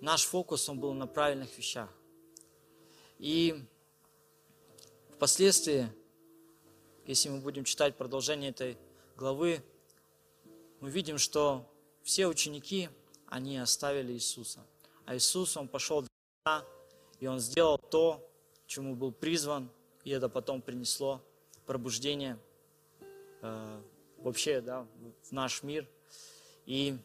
наш 0.00 0.24
фокус 0.24 0.68
он 0.68 0.80
был 0.80 0.92
на 0.92 1.06
правильных 1.06 1.56
вещах. 1.56 1.88
И 3.18 3.64
впоследствии, 5.20 5.86
если 7.04 7.28
мы 7.28 7.40
будем 7.40 7.64
читать 7.64 7.94
продолжение 7.94 8.52
этой 8.52 8.78
главы, 9.18 9.62
мы 10.80 10.88
видим, 10.88 11.18
что 11.18 11.70
все 12.02 12.26
ученики, 12.26 12.88
они 13.26 13.58
оставили 13.58 14.14
Иисуса. 14.14 14.60
А 15.04 15.14
Иисус, 15.14 15.58
Он 15.58 15.68
пошел 15.68 16.06
до 16.46 16.64
и 17.18 17.26
Он 17.26 17.38
сделал 17.38 17.76
то, 17.76 18.26
чему 18.66 18.96
был 18.96 19.12
призван, 19.12 19.68
и 20.04 20.10
это 20.10 20.30
потом 20.30 20.62
принесло 20.62 21.20
пробуждение 21.66 22.38
э, 23.42 23.82
вообще 24.20 24.62
да, 24.62 24.86
в 25.24 25.32
наш 25.32 25.62
мир. 25.62 25.86
И 26.64 26.96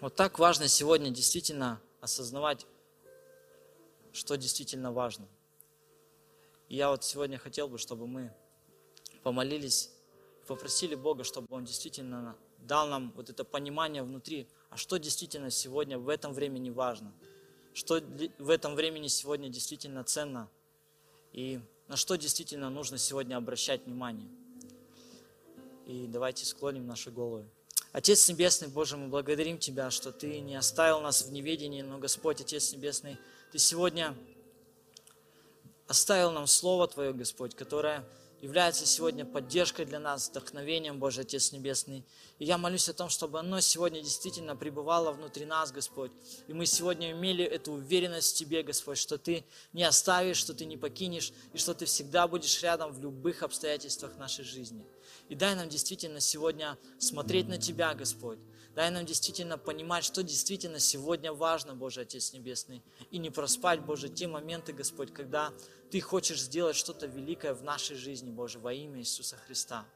вот 0.00 0.14
так 0.14 0.38
важно 0.38 0.66
сегодня 0.66 1.10
действительно 1.10 1.78
осознавать, 2.00 2.66
что 4.14 4.38
действительно 4.38 4.92
важно. 4.92 5.28
И 6.68 6.76
я 6.76 6.90
вот 6.90 7.04
сегодня 7.04 7.38
хотел 7.38 7.68
бы, 7.68 7.78
чтобы 7.78 8.06
мы 8.06 8.32
помолились, 9.22 9.90
попросили 10.46 10.94
Бога, 10.94 11.24
чтобы 11.24 11.46
Он 11.50 11.64
действительно 11.64 12.36
дал 12.58 12.88
нам 12.88 13.12
вот 13.16 13.30
это 13.30 13.44
понимание 13.44 14.02
внутри, 14.02 14.48
а 14.70 14.76
что 14.76 14.96
действительно 14.98 15.50
сегодня 15.50 15.98
в 15.98 16.08
этом 16.08 16.32
времени 16.32 16.70
важно, 16.70 17.12
что 17.74 18.00
в 18.38 18.50
этом 18.50 18.74
времени 18.74 19.08
сегодня 19.08 19.48
действительно 19.48 20.04
ценно, 20.04 20.48
и 21.32 21.60
на 21.88 21.96
что 21.96 22.16
действительно 22.16 22.70
нужно 22.70 22.98
сегодня 22.98 23.36
обращать 23.36 23.84
внимание. 23.84 24.28
И 25.86 26.06
давайте 26.06 26.46
склоним 26.46 26.86
наши 26.86 27.10
головы. 27.10 27.46
Отец 27.92 28.28
Небесный, 28.28 28.68
Боже, 28.68 28.96
мы 28.96 29.08
благодарим 29.08 29.58
Тебя, 29.58 29.90
что 29.90 30.10
Ты 30.10 30.40
не 30.40 30.56
оставил 30.56 31.00
нас 31.00 31.22
в 31.22 31.32
неведении, 31.32 31.82
но, 31.82 31.98
Господь, 31.98 32.40
Отец 32.40 32.72
Небесный, 32.72 33.18
Ты 33.52 33.58
сегодня 33.58 34.16
оставил 35.86 36.30
нам 36.32 36.46
Слово 36.46 36.88
Твое, 36.88 37.12
Господь, 37.12 37.54
которое 37.54 38.04
является 38.44 38.84
сегодня 38.84 39.24
поддержкой 39.24 39.86
для 39.86 39.98
нас, 39.98 40.28
вдохновением, 40.28 40.98
Божий 40.98 41.22
Отец 41.24 41.52
Небесный. 41.52 42.04
И 42.38 42.44
я 42.44 42.58
молюсь 42.58 42.90
о 42.90 42.92
том, 42.92 43.08
чтобы 43.08 43.38
оно 43.38 43.60
сегодня 43.60 44.02
действительно 44.02 44.54
пребывало 44.54 45.12
внутри 45.12 45.46
нас, 45.46 45.72
Господь. 45.72 46.12
И 46.46 46.52
мы 46.52 46.66
сегодня 46.66 47.12
имели 47.12 47.42
эту 47.42 47.72
уверенность 47.72 48.34
в 48.34 48.38
Тебе, 48.38 48.62
Господь, 48.62 48.98
что 48.98 49.16
Ты 49.16 49.46
не 49.72 49.82
оставишь, 49.84 50.36
что 50.36 50.52
Ты 50.52 50.66
не 50.66 50.76
покинешь, 50.76 51.32
и 51.54 51.58
что 51.58 51.72
Ты 51.72 51.86
всегда 51.86 52.28
будешь 52.28 52.62
рядом 52.62 52.92
в 52.92 53.00
любых 53.00 53.42
обстоятельствах 53.42 54.18
нашей 54.18 54.44
жизни. 54.44 54.84
И 55.30 55.34
дай 55.34 55.54
нам 55.54 55.70
действительно 55.70 56.20
сегодня 56.20 56.76
смотреть 56.98 57.48
на 57.48 57.56
Тебя, 57.56 57.94
Господь. 57.94 58.38
Дай 58.74 58.90
нам 58.90 59.06
действительно 59.06 59.56
понимать, 59.56 60.04
что 60.04 60.24
действительно 60.24 60.80
сегодня 60.80 61.32
важно, 61.32 61.76
Божий 61.76 62.02
Отец 62.02 62.32
Небесный. 62.32 62.82
И 63.12 63.18
не 63.18 63.30
проспать, 63.30 63.80
Боже, 63.80 64.08
те 64.08 64.26
моменты, 64.26 64.72
Господь, 64.72 65.12
когда 65.12 65.52
Ты 65.92 66.00
хочешь 66.00 66.40
сделать 66.40 66.74
что-то 66.74 67.06
великое 67.06 67.54
в 67.54 67.62
нашей 67.62 67.96
жизни, 67.96 68.30
Боже, 68.30 68.58
во 68.58 68.72
имя 68.72 68.98
Иисуса 68.98 69.36
Христа. 69.36 69.86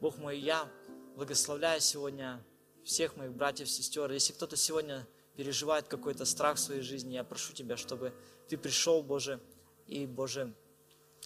Бог 0.00 0.18
мой, 0.18 0.38
я 0.38 0.70
благословляю 1.16 1.80
сегодня 1.80 2.44
всех 2.84 3.16
моих 3.16 3.32
братьев, 3.32 3.68
сестер. 3.68 4.10
Если 4.12 4.32
кто-то 4.32 4.56
сегодня 4.56 5.04
переживает 5.36 5.88
какой-то 5.88 6.24
страх 6.24 6.58
в 6.58 6.60
своей 6.60 6.82
жизни, 6.82 7.14
я 7.14 7.24
прошу 7.24 7.52
Тебя, 7.52 7.76
чтобы 7.76 8.12
Ты 8.48 8.56
пришел, 8.56 9.02
Боже, 9.02 9.40
и, 9.88 10.06
Боже, 10.06 10.54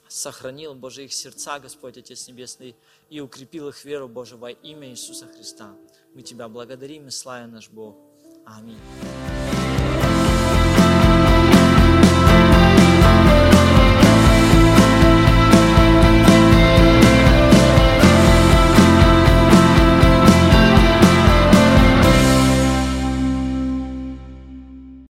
сохранил, 0.08 0.74
Боже, 0.74 1.04
их 1.04 1.12
сердца, 1.12 1.58
Господь, 1.58 1.98
Отец 1.98 2.26
Небесный, 2.28 2.74
и 3.10 3.20
укрепил 3.20 3.68
их 3.68 3.84
веру, 3.84 4.08
Боже, 4.08 4.38
во 4.38 4.50
имя 4.50 4.88
Иисуса 4.88 5.26
Христа. 5.26 5.76
Мы 6.16 6.22
Тебя 6.22 6.48
благодарим 6.48 7.08
и 7.08 7.10
славим 7.10 7.52
наш 7.52 7.68
Бог. 7.68 7.98
Аминь. 8.46 8.78